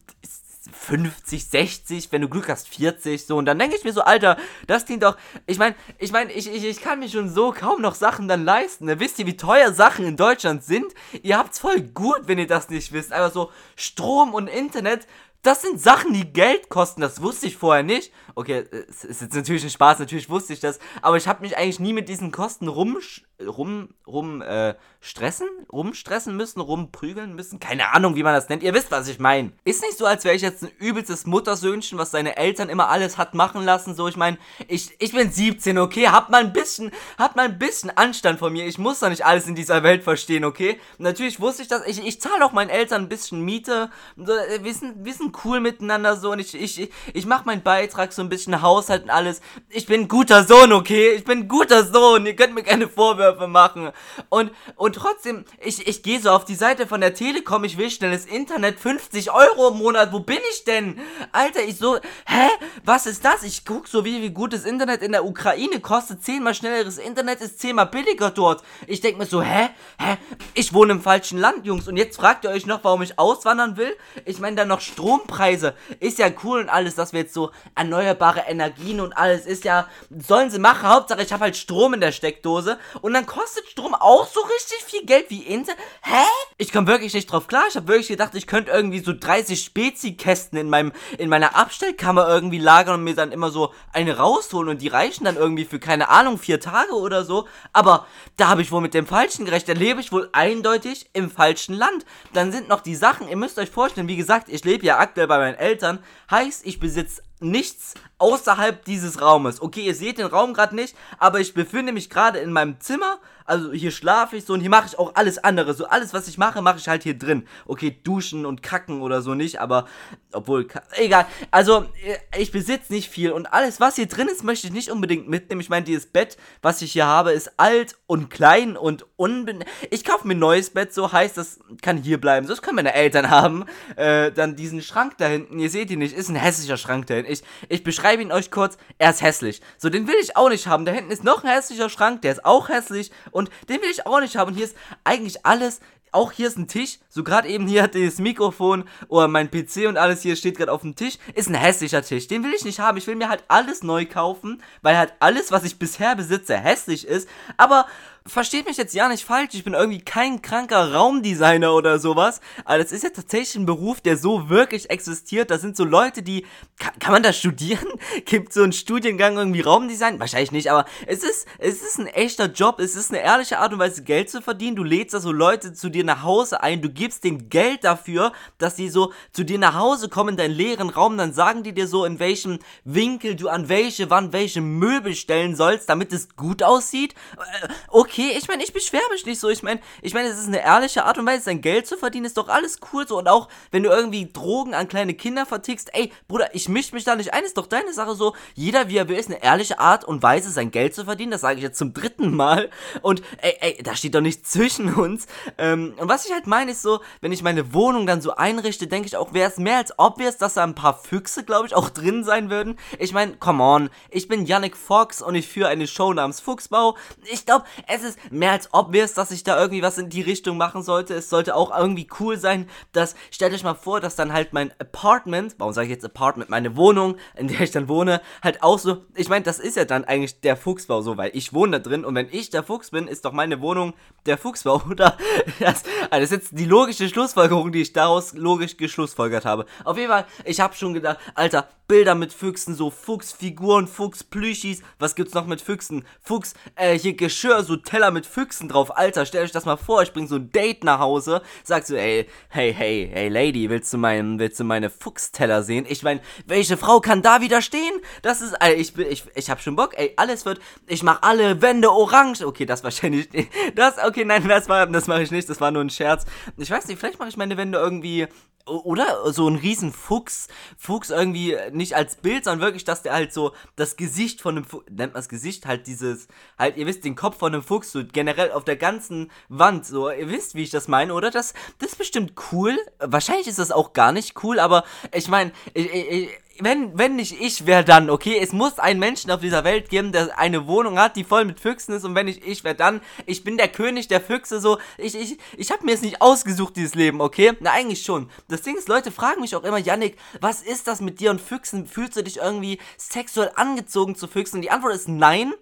50, 0.72 1.46
60, 1.46 2.12
wenn 2.12 2.22
du 2.22 2.28
Glück 2.28 2.48
hast 2.48 2.68
40, 2.68 3.26
so 3.26 3.36
und 3.36 3.46
dann 3.46 3.58
denke 3.58 3.76
ich 3.76 3.84
mir 3.84 3.92
so, 3.92 4.02
Alter, 4.02 4.36
das 4.66 4.84
klingt 4.84 5.02
doch, 5.02 5.16
ich 5.46 5.58
meine, 5.58 5.74
ich 5.98 6.12
meine, 6.12 6.32
ich, 6.32 6.52
ich, 6.52 6.64
ich 6.64 6.80
kann 6.80 6.98
mir 6.98 7.08
schon 7.08 7.30
so 7.30 7.52
kaum 7.52 7.80
noch 7.80 7.94
Sachen 7.94 8.28
dann 8.28 8.44
leisten, 8.44 8.84
ne? 8.84 9.00
wisst 9.00 9.18
ihr, 9.18 9.26
wie 9.26 9.36
teuer 9.36 9.72
Sachen 9.72 10.04
in 10.04 10.16
Deutschland 10.16 10.62
sind? 10.62 10.92
Ihr 11.22 11.38
habt's 11.38 11.58
voll 11.58 11.80
gut, 11.80 12.22
wenn 12.26 12.38
ihr 12.38 12.46
das 12.46 12.68
nicht 12.68 12.92
wisst, 12.92 13.12
einfach 13.12 13.32
so 13.32 13.50
Strom 13.74 14.34
und 14.34 14.48
Internet, 14.48 15.06
das 15.42 15.62
sind 15.62 15.80
Sachen, 15.80 16.12
die 16.12 16.32
Geld 16.32 16.68
kosten, 16.68 17.00
das 17.00 17.22
wusste 17.22 17.46
ich 17.46 17.56
vorher 17.56 17.82
nicht. 17.82 18.12
Okay, 18.34 18.64
es 18.88 19.04
ist 19.04 19.22
jetzt 19.22 19.34
natürlich 19.34 19.64
ein 19.64 19.70
Spaß, 19.70 19.98
natürlich 19.98 20.28
wusste 20.28 20.52
ich 20.52 20.60
das, 20.60 20.78
aber 21.02 21.16
ich 21.16 21.26
habe 21.28 21.42
mich 21.42 21.56
eigentlich 21.56 21.80
nie 21.80 21.92
mit 21.92 22.08
diesen 22.08 22.30
Kosten 22.30 22.68
rum 22.68 22.98
rum, 23.46 23.90
rum, 24.06 24.42
äh, 24.42 24.74
stressen, 25.00 25.48
rumstressen 25.72 26.36
müssen, 26.36 26.60
rumprügeln 26.60 27.34
müssen. 27.34 27.58
Keine 27.58 27.94
Ahnung, 27.94 28.14
wie 28.16 28.22
man 28.22 28.34
das 28.34 28.48
nennt. 28.48 28.62
Ihr 28.62 28.74
wisst, 28.74 28.90
was 28.90 29.08
ich 29.08 29.18
meine. 29.18 29.52
Ist 29.64 29.82
nicht 29.82 29.96
so, 29.96 30.04
als 30.04 30.24
wäre 30.24 30.34
ich 30.34 30.42
jetzt 30.42 30.62
ein 30.62 30.70
übelstes 30.78 31.26
Muttersöhnchen, 31.26 31.98
was 31.98 32.10
seine 32.10 32.36
Eltern 32.36 32.68
immer 32.68 32.88
alles 32.88 33.16
hat 33.16 33.34
machen 33.34 33.64
lassen. 33.64 33.94
So, 33.94 34.08
ich 34.08 34.16
meine, 34.16 34.36
ich, 34.68 34.90
ich 34.98 35.12
bin 35.12 35.32
17, 35.32 35.78
okay? 35.78 36.08
Habt 36.08 36.30
mal 36.30 36.42
ein 36.42 36.52
bisschen, 36.52 36.90
habt 37.18 37.36
mal 37.36 37.46
ein 37.46 37.58
bisschen 37.58 37.90
Anstand 37.96 38.38
von 38.38 38.52
mir. 38.52 38.66
Ich 38.66 38.78
muss 38.78 39.00
doch 39.00 39.08
nicht 39.08 39.24
alles 39.24 39.46
in 39.46 39.54
dieser 39.54 39.82
Welt 39.82 40.04
verstehen, 40.04 40.44
okay? 40.44 40.78
natürlich 40.98 41.40
wusste 41.40 41.62
ich 41.62 41.68
das. 41.68 41.86
Ich, 41.86 42.04
ich 42.06 42.20
zahle 42.20 42.44
auch 42.44 42.52
meinen 42.52 42.70
Eltern 42.70 43.02
ein 43.02 43.08
bisschen 43.08 43.42
Miete. 43.42 43.90
Äh, 44.18 44.62
wir, 44.62 44.74
sind, 44.74 45.04
wir 45.04 45.14
sind 45.14 45.34
cool 45.44 45.60
miteinander 45.60 46.16
so 46.16 46.32
und 46.32 46.40
ich, 46.40 46.54
ich, 46.54 46.80
ich, 46.80 46.90
ich 47.14 47.26
mache 47.26 47.46
meinen 47.46 47.62
Beitrag, 47.62 48.12
so 48.12 48.22
ein 48.22 48.28
bisschen 48.28 48.60
Haushalt 48.60 49.04
und 49.04 49.10
alles. 49.10 49.40
Ich 49.70 49.86
bin 49.86 50.02
ein 50.02 50.08
guter 50.08 50.44
Sohn, 50.44 50.72
okay? 50.72 51.12
Ich 51.12 51.24
bin 51.24 51.40
ein 51.40 51.48
guter 51.48 51.84
Sohn. 51.84 52.26
Ihr 52.26 52.36
könnt 52.36 52.54
mir 52.54 52.62
keine 52.62 52.86
Vorwürfe 52.88 53.29
Vorwürfe 53.30 53.48
machen. 53.48 53.90
Und, 54.28 54.52
und 54.76 54.94
trotzdem, 54.96 55.44
ich, 55.60 55.86
ich 55.86 56.02
gehe 56.02 56.20
so 56.20 56.30
auf 56.30 56.44
die 56.44 56.54
Seite 56.54 56.86
von 56.86 57.00
der 57.00 57.14
Telekom, 57.14 57.64
ich 57.64 57.76
will 57.76 57.90
schnelles 57.90 58.26
Internet, 58.26 58.78
50 58.78 59.30
Euro 59.30 59.68
im 59.68 59.78
Monat, 59.78 60.12
wo 60.12 60.20
bin 60.20 60.38
ich 60.50 60.64
denn? 60.64 60.98
Alter, 61.32 61.62
ich 61.62 61.76
so, 61.76 61.96
hä? 62.26 62.48
Was 62.84 63.06
ist 63.06 63.24
das? 63.24 63.42
Ich 63.42 63.64
guck 63.64 63.88
so, 63.88 64.04
wie, 64.04 64.22
wie 64.22 64.30
gutes 64.30 64.64
Internet 64.64 65.02
in 65.02 65.12
der 65.12 65.24
Ukraine 65.24 65.80
kostet, 65.80 66.24
zehnmal 66.24 66.54
schnelleres 66.54 66.98
Internet 66.98 67.40
ist 67.40 67.60
zehnmal 67.60 67.86
billiger 67.86 68.30
dort. 68.30 68.62
Ich 68.86 69.00
denk 69.00 69.18
mir 69.18 69.26
so, 69.26 69.42
hä? 69.42 69.70
Hä? 69.98 70.16
Ich 70.54 70.72
wohne 70.72 70.92
im 70.92 71.02
falschen 71.02 71.38
Land, 71.38 71.66
Jungs. 71.66 71.88
Und 71.88 71.96
jetzt 71.96 72.16
fragt 72.16 72.44
ihr 72.44 72.50
euch 72.50 72.66
noch, 72.66 72.84
warum 72.84 73.02
ich 73.02 73.18
auswandern 73.18 73.76
will? 73.76 73.96
Ich 74.24 74.38
meine, 74.38 74.56
dann 74.56 74.68
noch 74.68 74.80
Strompreise. 74.80 75.74
Ist 76.00 76.18
ja 76.18 76.28
cool 76.44 76.60
und 76.60 76.68
alles, 76.68 76.94
dass 76.94 77.12
wir 77.12 77.20
jetzt 77.20 77.34
so 77.34 77.50
erneuerbare 77.74 78.40
Energien 78.40 79.00
und 79.00 79.12
alles 79.16 79.46
ist 79.46 79.64
ja, 79.64 79.86
sollen 80.10 80.50
sie 80.50 80.58
machen. 80.58 80.88
Hauptsache, 80.88 81.22
ich 81.22 81.32
habe 81.32 81.44
halt 81.44 81.56
Strom 81.56 81.94
in 81.94 82.00
der 82.00 82.12
Steckdose. 82.12 82.78
Und 83.00 83.12
dann 83.12 83.19
dann 83.20 83.26
kostet 83.26 83.68
Strom 83.68 83.94
auch 83.94 84.26
so 84.26 84.40
richtig 84.40 84.82
viel 84.86 85.04
Geld 85.04 85.28
wie 85.28 85.42
Internet. 85.42 85.78
Hä? 86.02 86.24
Ich 86.56 86.72
komme 86.72 86.86
wirklich 86.86 87.12
nicht 87.12 87.30
drauf 87.30 87.48
klar. 87.48 87.64
Ich 87.68 87.76
habe 87.76 87.88
wirklich 87.88 88.08
gedacht, 88.08 88.34
ich 88.34 88.46
könnte 88.46 88.70
irgendwie 88.70 89.00
so 89.00 89.12
30 89.12 89.62
Spezi-Kästen 89.62 90.58
in 90.58 90.70
meinem 90.70 90.92
in 91.18 91.28
meiner 91.28 91.54
Abstellkammer 91.54 92.26
irgendwie 92.26 92.58
lagern 92.58 92.94
und 92.94 93.04
mir 93.04 93.14
dann 93.14 93.30
immer 93.30 93.50
so 93.50 93.74
eine 93.92 94.16
rausholen 94.16 94.70
und 94.70 94.80
die 94.80 94.88
reichen 94.88 95.24
dann 95.24 95.36
irgendwie 95.36 95.66
für 95.66 95.78
keine 95.78 96.08
Ahnung 96.08 96.38
vier 96.38 96.60
Tage 96.60 96.94
oder 96.94 97.24
so. 97.24 97.46
Aber 97.74 98.06
da 98.38 98.48
habe 98.48 98.62
ich 98.62 98.72
wohl 98.72 98.80
mit 98.80 98.94
dem 98.94 99.06
Falschen 99.06 99.44
gerecht. 99.44 99.68
Da 99.68 99.74
lebe 99.74 100.00
ich 100.00 100.12
wohl 100.12 100.30
eindeutig 100.32 101.10
im 101.12 101.30
falschen 101.30 101.74
Land. 101.74 102.06
Dann 102.32 102.52
sind 102.52 102.68
noch 102.68 102.80
die 102.80 102.96
Sachen. 102.96 103.28
Ihr 103.28 103.36
müsst 103.36 103.58
euch 103.58 103.70
vorstellen, 103.70 104.08
wie 104.08 104.16
gesagt, 104.16 104.48
ich 104.48 104.64
lebe 104.64 104.86
ja 104.86 104.98
aktuell 104.98 105.26
bei 105.26 105.36
meinen 105.36 105.56
Eltern. 105.56 106.02
Heißt, 106.30 106.64
ich 106.64 106.80
besitze 106.80 107.22
nichts 107.40 107.94
außerhalb 108.18 108.84
dieses 108.84 109.20
Raumes. 109.20 109.60
Okay, 109.60 109.82
ihr 109.82 109.94
seht 109.94 110.18
den 110.18 110.26
Raum 110.26 110.54
gerade 110.54 110.74
nicht, 110.74 110.96
aber 111.18 111.40
ich 111.40 111.54
befinde 111.54 111.92
mich 111.92 112.10
gerade 112.10 112.38
in 112.38 112.52
meinem 112.52 112.80
Zimmer 112.80 113.18
also 113.50 113.72
hier 113.72 113.90
schlafe 113.90 114.36
ich 114.36 114.44
so 114.44 114.54
und 114.54 114.60
hier 114.60 114.70
mache 114.70 114.86
ich 114.86 114.98
auch 114.98 115.14
alles 115.16 115.42
andere. 115.42 115.74
So 115.74 115.86
alles, 115.86 116.14
was 116.14 116.28
ich 116.28 116.38
mache, 116.38 116.62
mache 116.62 116.78
ich 116.78 116.88
halt 116.88 117.02
hier 117.02 117.18
drin. 117.18 117.46
Okay, 117.66 117.98
duschen 118.04 118.46
und 118.46 118.62
kacken 118.62 119.02
oder 119.02 119.22
so 119.22 119.34
nicht, 119.34 119.60
aber 119.60 119.86
obwohl, 120.32 120.68
egal. 120.96 121.26
Also 121.50 121.86
äh, 122.04 122.18
ich 122.38 122.52
besitze 122.52 122.92
nicht 122.92 123.10
viel 123.10 123.32
und 123.32 123.52
alles, 123.52 123.80
was 123.80 123.96
hier 123.96 124.06
drin 124.06 124.28
ist, 124.28 124.44
möchte 124.44 124.68
ich 124.68 124.72
nicht 124.72 124.90
unbedingt 124.90 125.28
mitnehmen. 125.28 125.60
Ich 125.60 125.68
meine, 125.68 125.84
dieses 125.84 126.06
Bett, 126.06 126.36
was 126.62 126.80
ich 126.82 126.92
hier 126.92 127.06
habe, 127.06 127.32
ist 127.32 127.52
alt 127.56 127.96
und 128.06 128.30
klein 128.30 128.76
und 128.76 129.04
unben. 129.16 129.64
Ich 129.90 130.04
kaufe 130.04 130.26
mir 130.28 130.34
ein 130.34 130.38
neues 130.38 130.70
Bett, 130.70 130.94
so 130.94 131.10
heißt, 131.10 131.36
das 131.36 131.58
kann 131.82 131.96
hier 131.96 132.20
bleiben. 132.20 132.46
So, 132.46 132.52
das 132.52 132.62
können 132.62 132.76
meine 132.76 132.94
Eltern 132.94 133.30
haben. 133.30 133.64
Äh, 133.96 134.30
dann 134.30 134.54
diesen 134.54 134.82
Schrank 134.82 135.14
da 135.18 135.26
hinten, 135.26 135.58
ihr 135.58 135.70
seht 135.70 135.90
ihn 135.90 135.98
nicht, 135.98 136.14
ist 136.14 136.28
ein 136.28 136.36
hässlicher 136.36 136.76
Schrank 136.76 137.08
da 137.08 137.14
hinten. 137.14 137.32
Ich, 137.32 137.42
ich 137.68 137.82
beschreibe 137.82 138.22
ihn 138.22 138.30
euch 138.30 138.52
kurz, 138.52 138.78
er 138.98 139.10
ist 139.10 139.22
hässlich. 139.22 139.60
So, 139.76 139.90
den 139.90 140.06
will 140.06 140.14
ich 140.22 140.36
auch 140.36 140.48
nicht 140.48 140.68
haben. 140.68 140.84
Da 140.84 140.92
hinten 140.92 141.10
ist 141.10 141.24
noch 141.24 141.42
ein 141.42 141.50
hässlicher 141.50 141.90
Schrank, 141.90 142.22
der 142.22 142.32
ist 142.32 142.44
auch 142.44 142.68
hässlich 142.68 143.10
und 143.32 143.39
und 143.40 143.50
den 143.68 143.82
will 143.82 143.90
ich 143.90 144.06
auch 144.06 144.20
nicht 144.20 144.36
haben. 144.36 144.52
Und 144.52 144.54
hier 144.54 144.66
ist 144.66 144.76
eigentlich 145.04 145.44
alles 145.44 145.80
auch 146.12 146.32
hier 146.32 146.48
ist 146.48 146.58
ein 146.58 146.68
Tisch, 146.68 146.98
so 147.08 147.22
gerade 147.22 147.48
eben 147.48 147.66
hier 147.66 147.82
hat 147.82 147.94
das 147.94 148.18
Mikrofon 148.18 148.84
oder 149.08 149.28
mein 149.28 149.50
PC 149.50 149.88
und 149.88 149.96
alles 149.96 150.22
hier 150.22 150.36
steht 150.36 150.56
gerade 150.56 150.72
auf 150.72 150.82
dem 150.82 150.96
Tisch, 150.96 151.18
ist 151.34 151.48
ein 151.48 151.54
hässlicher 151.54 152.02
Tisch. 152.02 152.26
Den 152.26 152.42
will 152.42 152.52
ich 152.52 152.64
nicht 152.64 152.80
haben. 152.80 152.98
Ich 152.98 153.06
will 153.06 153.16
mir 153.16 153.28
halt 153.28 153.44
alles 153.48 153.82
neu 153.82 154.06
kaufen, 154.06 154.62
weil 154.82 154.98
halt 154.98 155.14
alles, 155.20 155.52
was 155.52 155.64
ich 155.64 155.78
bisher 155.78 156.16
besitze, 156.16 156.56
hässlich 156.56 157.06
ist. 157.06 157.28
Aber 157.56 157.86
versteht 158.26 158.66
mich 158.66 158.76
jetzt 158.76 158.94
ja 158.94 159.08
nicht 159.08 159.24
falsch, 159.24 159.54
ich 159.54 159.64
bin 159.64 159.74
irgendwie 159.74 160.00
kein 160.00 160.42
kranker 160.42 160.92
Raumdesigner 160.92 161.74
oder 161.74 161.98
sowas, 161.98 162.40
aber 162.64 162.78
das 162.78 162.92
ist 162.92 163.02
ja 163.02 163.10
tatsächlich 163.10 163.56
ein 163.56 163.66
Beruf, 163.66 164.00
der 164.00 164.16
so 164.16 164.48
wirklich 164.48 164.90
existiert. 164.90 165.50
Das 165.50 165.60
sind 165.60 165.76
so 165.76 165.84
Leute, 165.84 166.22
die, 166.22 166.46
kann, 166.78 166.98
kann 166.98 167.12
man 167.12 167.22
das 167.22 167.38
studieren? 167.38 167.86
Gibt 168.24 168.52
so 168.52 168.62
einen 168.62 168.72
Studiengang 168.72 169.36
irgendwie 169.36 169.60
Raumdesign? 169.60 170.20
Wahrscheinlich 170.20 170.52
nicht, 170.52 170.70
aber 170.70 170.84
es 171.06 171.22
ist, 171.22 171.46
es 171.58 171.82
ist 171.82 171.98
ein 171.98 172.06
echter 172.06 172.46
Job, 172.46 172.78
es 172.78 172.94
ist 172.94 173.10
eine 173.10 173.22
ehrliche 173.22 173.58
Art 173.58 173.72
und 173.72 173.78
Weise, 173.78 174.02
Geld 174.02 174.30
zu 174.30 174.42
verdienen. 174.42 174.76
Du 174.76 174.84
lädst 174.84 175.14
da 175.14 175.20
so 175.20 175.32
Leute 175.32 175.72
zu 175.72 175.88
dir 175.88 176.04
nach 176.04 176.22
Hause 176.22 176.62
ein, 176.62 176.82
du 176.82 176.90
gibst 176.90 177.24
denen 177.24 177.48
Geld 177.48 177.84
dafür, 177.84 178.32
dass 178.58 178.76
die 178.76 178.88
so 178.88 179.12
zu 179.32 179.44
dir 179.44 179.58
nach 179.58 179.74
Hause 179.74 180.08
kommen 180.08 180.30
in 180.30 180.36
deinen 180.36 180.54
leeren 180.54 180.90
Raum, 180.90 181.16
dann 181.16 181.32
sagen 181.32 181.62
die 181.62 181.72
dir 181.72 181.86
so, 181.86 182.04
in 182.04 182.18
welchem 182.18 182.58
Winkel 182.84 183.34
du 183.34 183.48
an 183.48 183.68
welche 183.68 184.10
Wand 184.10 184.32
welche 184.32 184.60
Möbel 184.60 185.14
stellen 185.14 185.56
sollst, 185.56 185.88
damit 185.88 186.12
es 186.12 186.36
gut 186.36 186.62
aussieht. 186.62 187.14
Äh, 187.36 187.68
okay, 187.88 188.09
okay, 188.10 188.34
ich 188.36 188.48
meine, 188.48 188.62
ich 188.64 188.72
beschwere 188.72 189.08
mich 189.12 189.24
nicht 189.24 189.38
so. 189.38 189.48
Ich 189.48 189.62
meine, 189.62 189.80
ich 190.02 190.14
meine, 190.14 190.28
es 190.28 190.38
ist 190.38 190.48
eine 190.48 190.62
ehrliche 190.62 191.04
Art 191.04 191.18
und 191.18 191.26
Weise, 191.26 191.44
sein 191.44 191.60
Geld 191.60 191.86
zu 191.86 191.96
verdienen, 191.96 192.26
ist 192.26 192.36
doch 192.36 192.48
alles 192.48 192.80
cool 192.92 193.06
so. 193.06 193.18
Und 193.18 193.28
auch, 193.28 193.48
wenn 193.70 193.84
du 193.84 193.90
irgendwie 193.90 194.28
Drogen 194.30 194.74
an 194.74 194.88
kleine 194.88 195.14
Kinder 195.14 195.46
vertickst, 195.46 195.90
ey, 195.94 196.12
Bruder, 196.26 196.52
ich 196.54 196.68
misch 196.68 196.92
mich 196.92 197.04
da 197.04 197.14
nicht 197.14 197.32
ein, 197.32 197.44
ist 197.44 197.56
doch 197.56 197.66
deine 197.66 197.92
Sache 197.92 198.14
so. 198.16 198.34
Jeder, 198.54 198.88
wie 198.88 198.96
er 198.96 199.08
will, 199.08 199.16
ist 199.16 199.28
eine 199.28 199.42
ehrliche 199.42 199.78
Art 199.78 200.04
und 200.04 200.22
Weise, 200.22 200.50
sein 200.50 200.72
Geld 200.72 200.94
zu 200.94 201.04
verdienen. 201.04 201.30
Das 201.30 201.42
sage 201.42 201.58
ich 201.58 201.62
jetzt 201.62 201.78
zum 201.78 201.94
dritten 201.94 202.34
Mal. 202.34 202.70
Und, 203.02 203.22
ey, 203.38 203.56
ey, 203.60 203.82
da 203.82 203.94
steht 203.94 204.14
doch 204.14 204.20
nichts 204.20 204.50
zwischen 204.50 204.92
uns. 204.94 205.26
Ähm, 205.56 205.94
und 205.96 206.08
was 206.08 206.26
ich 206.26 206.32
halt 206.32 206.48
meine, 206.48 206.72
ist 206.72 206.82
so, 206.82 207.00
wenn 207.20 207.32
ich 207.32 207.42
meine 207.42 207.72
Wohnung 207.72 208.06
dann 208.06 208.20
so 208.20 208.34
einrichte, 208.34 208.88
denke 208.88 209.06
ich 209.06 209.16
auch, 209.16 209.32
wäre 209.34 209.50
es 209.50 209.58
mehr 209.58 209.76
als 209.76 209.96
obvious, 209.98 210.36
dass 210.36 210.54
da 210.54 210.64
ein 210.64 210.74
paar 210.74 210.98
Füchse, 210.98 211.44
glaube 211.44 211.68
ich, 211.68 211.76
auch 211.76 211.90
drin 211.90 212.24
sein 212.24 212.50
würden. 212.50 212.76
Ich 212.98 213.12
meine, 213.12 213.36
come 213.36 213.62
on, 213.62 213.90
ich 214.10 214.26
bin 214.26 214.46
Yannick 214.46 214.76
Fox 214.76 215.22
und 215.22 215.36
ich 215.36 215.46
führe 215.46 215.68
eine 215.68 215.86
Show 215.86 216.12
namens 216.12 216.40
Fuchsbau. 216.40 216.96
Ich 217.30 217.46
glaube, 217.46 217.64
es 217.86 217.99
ist 218.02 218.18
mehr 218.32 218.52
als 218.52 218.72
obvious, 218.72 219.14
dass 219.14 219.30
ich 219.30 219.44
da 219.44 219.60
irgendwie 219.60 219.82
was 219.82 219.98
in 219.98 220.08
die 220.08 220.20
Richtung 220.20 220.56
machen 220.56 220.82
sollte. 220.82 221.14
Es 221.14 221.30
sollte 221.30 221.54
auch 221.54 221.76
irgendwie 221.76 222.08
cool 222.20 222.38
sein, 222.38 222.68
dass, 222.92 223.14
stellt 223.30 223.52
euch 223.52 223.64
mal 223.64 223.74
vor, 223.74 224.00
dass 224.00 224.16
dann 224.16 224.32
halt 224.32 224.52
mein 224.52 224.72
Apartment, 224.78 225.54
warum 225.58 225.72
sage 225.72 225.86
ich 225.86 225.92
jetzt 225.92 226.04
Apartment, 226.04 226.50
meine 226.50 226.76
Wohnung, 226.76 227.16
in 227.36 227.48
der 227.48 227.60
ich 227.60 227.70
dann 227.70 227.88
wohne, 227.88 228.20
halt 228.42 228.62
auch 228.62 228.78
so, 228.78 229.04
ich 229.14 229.28
meine, 229.28 229.44
das 229.44 229.58
ist 229.58 229.76
ja 229.76 229.84
dann 229.84 230.04
eigentlich 230.04 230.40
der 230.40 230.56
Fuchsbau 230.56 231.02
so, 231.02 231.16
weil 231.16 231.30
ich 231.34 231.52
wohne 231.52 231.72
da 231.72 231.78
drin 231.78 232.04
und 232.04 232.14
wenn 232.14 232.28
ich 232.30 232.50
der 232.50 232.62
Fuchs 232.62 232.90
bin, 232.90 233.06
ist 233.06 233.24
doch 233.24 233.32
meine 233.32 233.60
Wohnung 233.60 233.94
der 234.26 234.38
Fuchsbau, 234.38 234.82
oder? 234.90 235.16
Das, 235.58 235.82
also 236.10 236.10
das 236.10 236.22
ist 236.22 236.30
jetzt 236.30 236.58
die 236.58 236.64
logische 236.64 237.08
Schlussfolgerung, 237.08 237.72
die 237.72 237.82
ich 237.82 237.92
daraus 237.92 238.34
logisch 238.34 238.76
geschlussfolgert 238.76 239.44
habe. 239.44 239.66
Auf 239.84 239.96
jeden 239.96 240.10
Fall, 240.10 240.26
ich 240.44 240.60
habe 240.60 240.74
schon 240.74 240.94
gedacht, 240.94 241.18
Alter, 241.34 241.68
Bilder 241.90 242.14
mit 242.14 242.32
Füchsen, 242.32 242.76
so 242.76 242.88
Fuchsfiguren, 242.88 243.88
Fuchsplüschis, 243.88 244.80
was 245.00 245.16
gibt's 245.16 245.34
noch 245.34 245.46
mit 245.46 245.60
Füchsen? 245.60 246.04
Fuchs, 246.22 246.54
äh, 246.76 246.96
hier 246.96 247.14
Geschirr, 247.14 247.64
so 247.64 247.76
Teller 247.90 248.12
mit 248.12 248.24
Füchsen 248.24 248.68
drauf. 248.68 248.96
Alter, 248.96 249.26
stell 249.26 249.42
euch 249.42 249.50
das 249.50 249.64
mal 249.64 249.76
vor, 249.76 250.02
ich 250.02 250.12
bring 250.12 250.28
so 250.28 250.36
ein 250.36 250.52
Date 250.52 250.84
nach 250.84 251.00
Hause, 251.00 251.42
sagst 251.64 251.88
so, 251.88 251.96
ey, 251.96 252.28
hey, 252.48 252.72
hey, 252.72 253.10
hey, 253.12 253.28
Lady, 253.28 253.68
willst 253.68 253.92
du 253.92 253.98
meinen, 253.98 254.38
willst 254.38 254.60
du 254.60 254.64
meine 254.64 254.90
Fuchsteller 254.90 255.64
sehen? 255.64 255.86
Ich 255.88 256.04
mein, 256.04 256.20
welche 256.46 256.76
Frau 256.76 257.00
kann 257.00 257.20
da 257.20 257.40
widerstehen? 257.40 258.00
Das 258.22 258.42
ist, 258.42 258.54
ey, 258.60 258.74
ich 258.74 258.94
bin, 258.94 259.10
ich, 259.10 259.24
ich 259.34 259.50
hab 259.50 259.60
schon 259.60 259.74
Bock, 259.74 259.98
ey, 259.98 260.12
alles 260.16 260.46
wird, 260.46 260.60
ich 260.86 261.02
mach 261.02 261.22
alle 261.22 261.62
Wände 261.62 261.90
orange. 261.90 262.42
Okay, 262.42 262.64
das 262.64 262.84
wahrscheinlich, 262.84 263.28
das, 263.74 263.98
okay, 263.98 264.24
nein, 264.24 264.46
das 264.46 264.68
war, 264.68 264.86
das 264.86 265.08
mache 265.08 265.22
ich 265.22 265.32
nicht, 265.32 265.48
das 265.48 265.60
war 265.60 265.72
nur 265.72 265.82
ein 265.82 265.90
Scherz. 265.90 266.26
Ich 266.58 266.70
weiß 266.70 266.86
nicht, 266.86 267.00
vielleicht 267.00 267.18
mache 267.18 267.28
ich 267.28 267.36
meine 267.36 267.56
Wände 267.56 267.78
irgendwie 267.78 268.28
oder 268.66 269.32
so 269.32 269.48
ein 269.48 269.56
riesen 269.56 269.92
Fuchs, 269.92 270.48
Fuchs 270.76 271.10
irgendwie 271.10 271.56
nicht 271.72 271.96
als 271.96 272.16
Bild, 272.16 272.44
sondern 272.44 272.60
wirklich, 272.60 272.84
dass 272.84 273.02
der 273.02 273.12
halt 273.12 273.32
so 273.32 273.52
das 273.76 273.96
Gesicht 273.96 274.40
von 274.40 274.56
einem 274.56 274.64
Fuchs, 274.64 274.86
nennt 274.88 275.12
man 275.12 275.20
das 275.20 275.28
Gesicht 275.28 275.66
halt 275.66 275.86
dieses, 275.86 276.28
halt, 276.58 276.76
ihr 276.76 276.86
wisst, 276.86 277.04
den 277.04 277.16
Kopf 277.16 277.38
von 277.38 277.52
einem 277.52 277.62
Fuchs, 277.62 277.92
so 277.92 278.02
generell 278.04 278.52
auf 278.52 278.64
der 278.64 278.76
ganzen 278.76 279.30
Wand, 279.48 279.86
so, 279.86 280.10
ihr 280.10 280.28
wisst, 280.28 280.54
wie 280.54 280.62
ich 280.62 280.70
das 280.70 280.88
meine, 280.88 281.14
oder? 281.14 281.30
Das, 281.30 281.54
das 281.78 281.92
ist 281.92 281.98
bestimmt 281.98 282.34
cool. 282.52 282.78
Wahrscheinlich 282.98 283.48
ist 283.48 283.58
das 283.58 283.72
auch 283.72 283.92
gar 283.92 284.12
nicht 284.12 284.42
cool, 284.42 284.58
aber 284.58 284.84
ich 285.12 285.28
meine, 285.28 285.52
ich, 285.74 285.92
ich, 285.92 286.28
wenn, 286.62 286.98
wenn 286.98 287.16
nicht 287.16 287.40
ich, 287.40 287.66
wer 287.66 287.82
dann, 287.82 288.10
okay? 288.10 288.38
Es 288.40 288.52
muss 288.52 288.78
einen 288.78 289.00
Menschen 289.00 289.30
auf 289.30 289.40
dieser 289.40 289.64
Welt 289.64 289.88
geben, 289.88 290.12
der 290.12 290.38
eine 290.38 290.66
Wohnung 290.66 290.98
hat, 290.98 291.16
die 291.16 291.24
voll 291.24 291.44
mit 291.44 291.60
Füchsen 291.60 291.94
ist 291.94 292.04
und 292.04 292.14
wenn 292.14 292.26
nicht 292.26 292.44
ich, 292.46 292.64
wer 292.64 292.74
dann? 292.74 293.00
Ich 293.26 293.44
bin 293.44 293.56
der 293.56 293.68
König 293.68 294.08
der 294.08 294.20
Füchse, 294.20 294.60
so, 294.60 294.78
ich, 294.98 295.14
ich, 295.14 295.38
ich 295.56 295.70
hab 295.70 295.82
mir 295.82 295.92
es 295.92 296.02
nicht 296.02 296.22
ausgesucht, 296.22 296.76
dieses 296.76 296.94
Leben, 296.94 297.20
okay? 297.20 297.52
Na, 297.60 297.72
eigentlich 297.72 298.02
schon. 298.02 298.30
Das 298.48 298.62
Ding 298.62 298.76
ist, 298.76 298.88
Leute 298.88 299.10
fragen 299.10 299.40
mich 299.40 299.56
auch 299.56 299.64
immer, 299.64 299.78
Yannick, 299.78 300.16
was 300.40 300.62
ist 300.62 300.86
das 300.86 301.00
mit 301.00 301.20
dir 301.20 301.30
und 301.30 301.40
Füchsen? 301.40 301.86
Fühlst 301.86 302.16
du 302.16 302.22
dich 302.22 302.38
irgendwie 302.38 302.78
sexuell 302.96 303.52
angezogen 303.54 304.14
zu 304.14 304.28
Füchsen? 304.28 304.56
Und 304.56 304.62
die 304.62 304.70
Antwort 304.70 304.94
ist 304.94 305.08
nein 305.08 305.52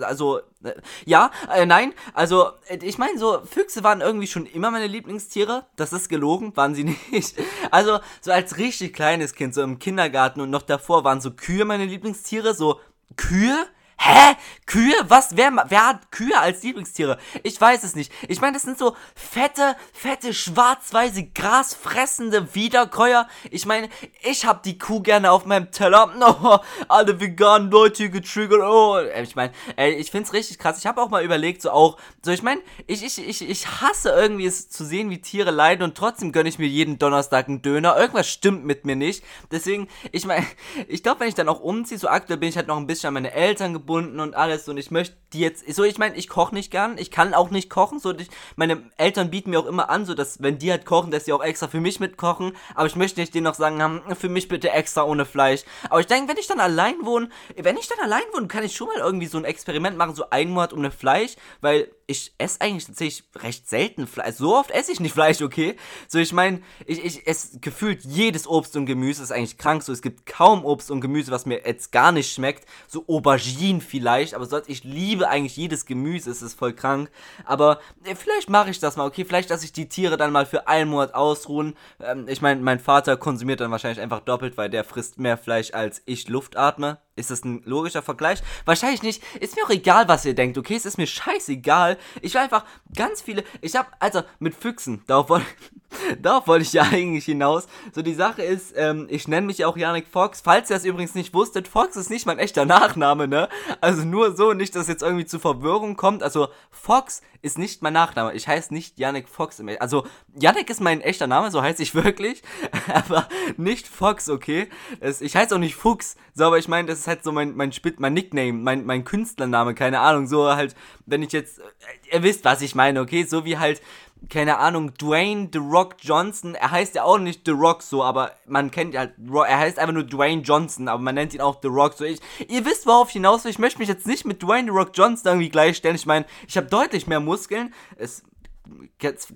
also, 0.00 0.38
äh, 0.62 0.72
ja, 1.04 1.30
äh, 1.54 1.66
nein, 1.66 1.92
also, 2.14 2.50
äh, 2.68 2.78
ich 2.82 2.98
meine, 2.98 3.18
so, 3.18 3.42
Füchse 3.44 3.82
waren 3.84 4.00
irgendwie 4.00 4.26
schon 4.26 4.46
immer 4.46 4.70
meine 4.70 4.86
Lieblingstiere. 4.86 5.66
Das 5.76 5.92
ist 5.92 6.08
gelogen, 6.08 6.56
waren 6.56 6.74
sie 6.74 6.84
nicht. 7.10 7.36
Also, 7.70 8.00
so 8.20 8.32
als 8.32 8.58
richtig 8.58 8.92
kleines 8.92 9.34
Kind, 9.34 9.54
so 9.54 9.62
im 9.62 9.78
Kindergarten 9.78 10.40
und 10.40 10.50
noch 10.50 10.62
davor 10.62 11.04
waren 11.04 11.20
so 11.20 11.30
Kühe 11.30 11.64
meine 11.64 11.84
Lieblingstiere, 11.84 12.54
so, 12.54 12.80
Kühe? 13.16 13.66
Hä? 14.02 14.34
Kühe? 14.64 14.94
Was? 15.08 15.36
Wer, 15.36 15.52
wer 15.68 15.86
hat 15.88 16.10
Kühe 16.10 16.38
als 16.38 16.62
Lieblingstiere? 16.62 17.18
Ich 17.42 17.60
weiß 17.60 17.82
es 17.82 17.94
nicht. 17.94 18.10
Ich 18.28 18.40
meine, 18.40 18.54
das 18.54 18.62
sind 18.62 18.78
so 18.78 18.96
fette, 19.14 19.76
fette, 19.92 20.32
schwarz-weiße, 20.32 21.24
grasfressende 21.34 22.54
Wiederkäuer. 22.54 23.28
Ich 23.50 23.66
meine, 23.66 23.90
ich 24.22 24.46
hab 24.46 24.62
die 24.62 24.78
Kuh 24.78 25.02
gerne 25.02 25.30
auf 25.32 25.44
meinem 25.44 25.70
Teller. 25.70 26.10
Oh, 26.42 26.58
alle 26.88 27.20
veganen 27.20 27.70
Leute 27.70 28.08
getriggert. 28.08 28.60
Oh, 28.62 28.98
ich 29.20 29.34
meine, 29.34 29.52
ich 29.76 30.10
find's 30.10 30.32
richtig 30.32 30.58
krass. 30.58 30.78
Ich 30.78 30.86
habe 30.86 31.02
auch 31.02 31.10
mal 31.10 31.24
überlegt, 31.24 31.60
so 31.60 31.70
auch, 31.70 31.98
so 32.22 32.30
ich 32.30 32.42
meine, 32.42 32.62
ich, 32.86 33.04
ich, 33.04 33.18
ich, 33.18 33.46
ich 33.46 33.66
hasse 33.66 34.10
irgendwie 34.10 34.46
es 34.46 34.70
zu 34.70 34.84
sehen, 34.84 35.10
wie 35.10 35.20
Tiere 35.20 35.50
leiden 35.50 35.82
und 35.82 35.96
trotzdem 35.96 36.30
gönne 36.32 36.48
ich 36.48 36.58
mir 36.58 36.68
jeden 36.68 36.98
Donnerstag 36.98 37.48
einen 37.48 37.62
Döner. 37.62 37.98
Irgendwas 37.98 38.28
stimmt 38.28 38.64
mit 38.64 38.86
mir 38.86 38.96
nicht. 38.96 39.24
Deswegen, 39.50 39.88
ich 40.12 40.24
meine, 40.24 40.46
ich 40.88 41.02
glaube, 41.02 41.20
wenn 41.20 41.28
ich 41.28 41.34
dann 41.34 41.48
auch 41.48 41.60
umziehe, 41.60 41.98
so 41.98 42.08
aktuell 42.08 42.38
bin 42.38 42.48
ich 42.48 42.56
halt 42.56 42.68
noch 42.68 42.76
ein 42.76 42.86
bisschen 42.86 43.08
an 43.08 43.14
meine 43.14 43.32
Eltern 43.32 43.72
gebunden 43.72 43.89
gebunden 43.90 44.20
und 44.20 44.34
alles. 44.34 44.68
Und 44.68 44.78
ich 44.78 44.90
möchte 44.90 45.16
die 45.32 45.40
jetzt, 45.40 45.72
so 45.74 45.84
ich 45.84 45.98
meine, 45.98 46.16
ich 46.16 46.28
koche 46.28 46.54
nicht 46.54 46.70
gern, 46.70 46.98
ich 46.98 47.10
kann 47.10 47.34
auch 47.34 47.50
nicht 47.50 47.70
kochen, 47.70 47.98
so 47.98 48.12
ich, 48.16 48.28
meine 48.56 48.82
Eltern 48.96 49.30
bieten 49.30 49.50
mir 49.50 49.60
auch 49.60 49.66
immer 49.66 49.90
an, 49.90 50.04
so 50.04 50.14
dass 50.14 50.42
wenn 50.42 50.58
die 50.58 50.70
halt 50.70 50.84
kochen, 50.84 51.10
dass 51.10 51.24
sie 51.24 51.32
auch 51.32 51.42
extra 51.42 51.68
für 51.68 51.80
mich 51.80 52.00
mitkochen, 52.00 52.56
aber 52.74 52.86
ich 52.86 52.96
möchte 52.96 53.20
nicht 53.20 53.34
denen 53.34 53.44
noch 53.44 53.54
sagen, 53.54 53.82
haben, 53.82 54.02
für 54.16 54.28
mich 54.28 54.48
bitte 54.48 54.70
extra 54.70 55.04
ohne 55.04 55.24
Fleisch. 55.24 55.62
Aber 55.88 56.00
ich 56.00 56.06
denke, 56.06 56.30
wenn 56.30 56.38
ich 56.38 56.46
dann 56.46 56.60
allein 56.60 56.94
wohne, 57.02 57.28
wenn 57.56 57.76
ich 57.76 57.88
dann 57.88 58.00
allein 58.00 58.22
wohne, 58.32 58.48
kann 58.48 58.64
ich 58.64 58.74
schon 58.74 58.88
mal 58.88 58.98
irgendwie 58.98 59.26
so 59.26 59.38
ein 59.38 59.44
Experiment 59.44 59.96
machen, 59.96 60.14
so 60.14 60.30
einen 60.30 60.50
Monat 60.50 60.72
ohne 60.72 60.90
Fleisch, 60.90 61.36
weil 61.60 61.90
ich 62.10 62.34
esse 62.38 62.60
eigentlich 62.60 62.86
tatsächlich 62.86 63.24
recht 63.36 63.68
selten 63.68 64.06
Fleisch. 64.08 64.34
So 64.34 64.56
oft 64.56 64.70
esse 64.72 64.90
ich 64.90 64.98
nicht 64.98 65.12
Fleisch, 65.12 65.40
okay? 65.42 65.76
So, 66.08 66.18
ich 66.18 66.32
meine, 66.32 66.60
ich, 66.84 67.04
ich 67.04 67.26
esse 67.26 67.60
gefühlt 67.60 68.04
jedes 68.04 68.48
Obst 68.48 68.76
und 68.76 68.86
Gemüse, 68.86 69.22
ist 69.22 69.30
eigentlich 69.30 69.58
krank 69.58 69.84
so. 69.84 69.92
Es 69.92 70.02
gibt 70.02 70.26
kaum 70.26 70.64
Obst 70.64 70.90
und 70.90 71.00
Gemüse, 71.00 71.30
was 71.30 71.46
mir 71.46 71.62
jetzt 71.64 71.92
gar 71.92 72.10
nicht 72.10 72.32
schmeckt. 72.32 72.66
So 72.88 73.04
Auberginen 73.06 73.80
vielleicht, 73.80 74.34
aber 74.34 74.46
sonst, 74.46 74.68
ich 74.68 74.82
liebe 74.82 75.19
eigentlich 75.28 75.56
jedes 75.56 75.86
Gemüse, 75.86 76.30
es 76.30 76.42
ist 76.42 76.58
voll 76.58 76.72
krank. 76.72 77.10
Aber 77.44 77.80
äh, 78.04 78.14
vielleicht 78.14 78.50
mache 78.50 78.70
ich 78.70 78.78
das 78.78 78.96
mal, 78.96 79.06
okay? 79.06 79.24
Vielleicht 79.24 79.50
lasse 79.50 79.64
ich 79.64 79.72
die 79.72 79.88
Tiere 79.88 80.16
dann 80.16 80.32
mal 80.32 80.46
für 80.46 80.68
einen 80.68 80.90
Monat 80.90 81.14
ausruhen. 81.14 81.74
Ähm, 82.00 82.26
ich 82.28 82.42
meine, 82.42 82.60
mein 82.60 82.78
Vater 82.80 83.16
konsumiert 83.16 83.60
dann 83.60 83.70
wahrscheinlich 83.70 84.00
einfach 84.00 84.20
doppelt, 84.20 84.56
weil 84.56 84.70
der 84.70 84.84
frisst 84.84 85.18
mehr 85.18 85.36
Fleisch 85.36 85.72
als 85.72 86.02
ich 86.06 86.28
Luft 86.28 86.56
atme. 86.56 86.98
Ist 87.20 87.30
das 87.30 87.44
ein 87.44 87.62
logischer 87.64 88.02
Vergleich? 88.02 88.42
Wahrscheinlich 88.64 89.02
nicht. 89.02 89.22
Ist 89.40 89.56
mir 89.56 89.64
auch 89.64 89.70
egal, 89.70 90.08
was 90.08 90.24
ihr 90.24 90.34
denkt, 90.34 90.58
okay? 90.58 90.76
Es 90.76 90.86
ist 90.86 90.98
mir 90.98 91.06
scheißegal. 91.06 91.98
Ich 92.22 92.34
will 92.34 92.40
einfach 92.40 92.64
ganz 92.96 93.22
viele. 93.22 93.44
Ich 93.60 93.76
hab, 93.76 93.94
also, 94.00 94.22
mit 94.38 94.54
Füchsen, 94.54 95.02
darauf 95.06 95.28
wollte 95.28 95.46
darauf 96.22 96.46
wollte 96.46 96.62
ich 96.62 96.72
ja 96.72 96.82
eigentlich 96.82 97.24
hinaus. 97.24 97.66
So, 97.94 98.02
die 98.02 98.14
Sache 98.14 98.42
ist, 98.42 98.74
ähm, 98.76 99.06
ich 99.10 99.28
nenne 99.28 99.46
mich 99.46 99.64
auch 99.64 99.76
Yannick 99.76 100.06
Fox. 100.08 100.40
Falls 100.40 100.70
ihr 100.70 100.76
das 100.76 100.84
übrigens 100.84 101.14
nicht 101.14 101.34
wusstet, 101.34 101.68
Fox 101.68 101.96
ist 101.96 102.10
nicht 102.10 102.26
mein 102.26 102.38
echter 102.38 102.64
Nachname, 102.64 103.28
ne? 103.28 103.48
Also 103.80 104.04
nur 104.04 104.36
so, 104.36 104.52
nicht, 104.52 104.74
dass 104.76 104.88
jetzt 104.88 105.02
irgendwie 105.02 105.26
zu 105.26 105.38
Verwirrung 105.38 105.96
kommt. 105.96 106.22
Also, 106.22 106.48
Fox 106.70 107.22
ist 107.42 107.58
nicht 107.58 107.82
mein 107.82 107.92
Nachname. 107.92 108.34
Ich 108.34 108.48
heiße 108.48 108.72
nicht 108.72 108.98
Yannick 108.98 109.28
Fox. 109.28 109.62
Also, 109.80 110.06
Yannick 110.34 110.70
ist 110.70 110.80
mein 110.80 111.00
echter 111.00 111.26
Name, 111.26 111.50
so 111.50 111.62
heiße 111.62 111.82
ich 111.82 111.94
wirklich. 111.94 112.42
aber 112.92 113.28
nicht 113.56 113.88
Fox, 113.88 114.28
okay? 114.28 114.68
Das, 115.00 115.20
ich 115.20 115.36
heiße 115.36 115.54
auch 115.54 115.60
nicht 115.60 115.74
Fuchs. 115.74 116.16
So, 116.34 116.44
aber 116.44 116.58
ich 116.58 116.68
meine, 116.68 116.88
das 116.88 117.00
ist 117.00 117.06
halt 117.10 117.22
so 117.22 117.32
mein, 117.32 117.54
mein, 117.54 117.72
Spit, 117.72 118.00
mein 118.00 118.14
Nickname, 118.14 118.54
mein, 118.54 118.86
mein 118.86 119.04
Künstlername, 119.04 119.74
keine 119.74 120.00
Ahnung. 120.00 120.26
So 120.26 120.46
halt, 120.54 120.74
wenn 121.06 121.22
ich 121.22 121.32
jetzt, 121.32 121.58
äh, 121.58 122.16
ihr 122.16 122.22
wisst, 122.22 122.44
was 122.44 122.62
ich 122.62 122.74
meine, 122.74 123.00
okay? 123.00 123.24
So 123.24 123.44
wie 123.44 123.58
halt, 123.58 123.82
keine 124.28 124.58
Ahnung, 124.58 124.92
Dwayne 124.94 125.48
The 125.52 125.58
Rock 125.58 125.96
Johnson. 126.00 126.54
Er 126.54 126.70
heißt 126.70 126.94
ja 126.94 127.04
auch 127.04 127.18
nicht 127.18 127.42
The 127.46 127.52
Rock 127.52 127.82
so, 127.82 128.04
aber 128.04 128.32
man 128.46 128.70
kennt 128.70 128.96
halt, 128.96 129.14
er 129.18 129.58
heißt 129.58 129.78
einfach 129.78 129.94
nur 129.94 130.04
Dwayne 130.04 130.42
Johnson, 130.42 130.88
aber 130.88 131.02
man 131.02 131.14
nennt 131.14 131.32
ihn 131.34 131.40
auch 131.40 131.58
The 131.62 131.68
Rock 131.68 131.94
so. 131.94 132.04
Ich, 132.04 132.20
ihr 132.48 132.64
wisst, 132.64 132.86
worauf 132.86 133.08
ich 133.08 133.14
hinaus 133.14 133.44
will. 133.44 133.50
Ich 133.50 133.58
möchte 133.58 133.78
mich 133.78 133.88
jetzt 133.88 134.06
nicht 134.06 134.24
mit 134.24 134.42
Dwayne 134.42 134.70
The 134.70 134.76
Rock 134.76 134.90
Johnson 134.94 135.32
irgendwie 135.32 135.48
gleichstellen. 135.48 135.96
Ich 135.96 136.06
meine, 136.06 136.26
ich 136.46 136.56
habe 136.56 136.66
deutlich 136.66 137.06
mehr 137.06 137.20
Muskeln. 137.20 137.72
Es 137.96 138.22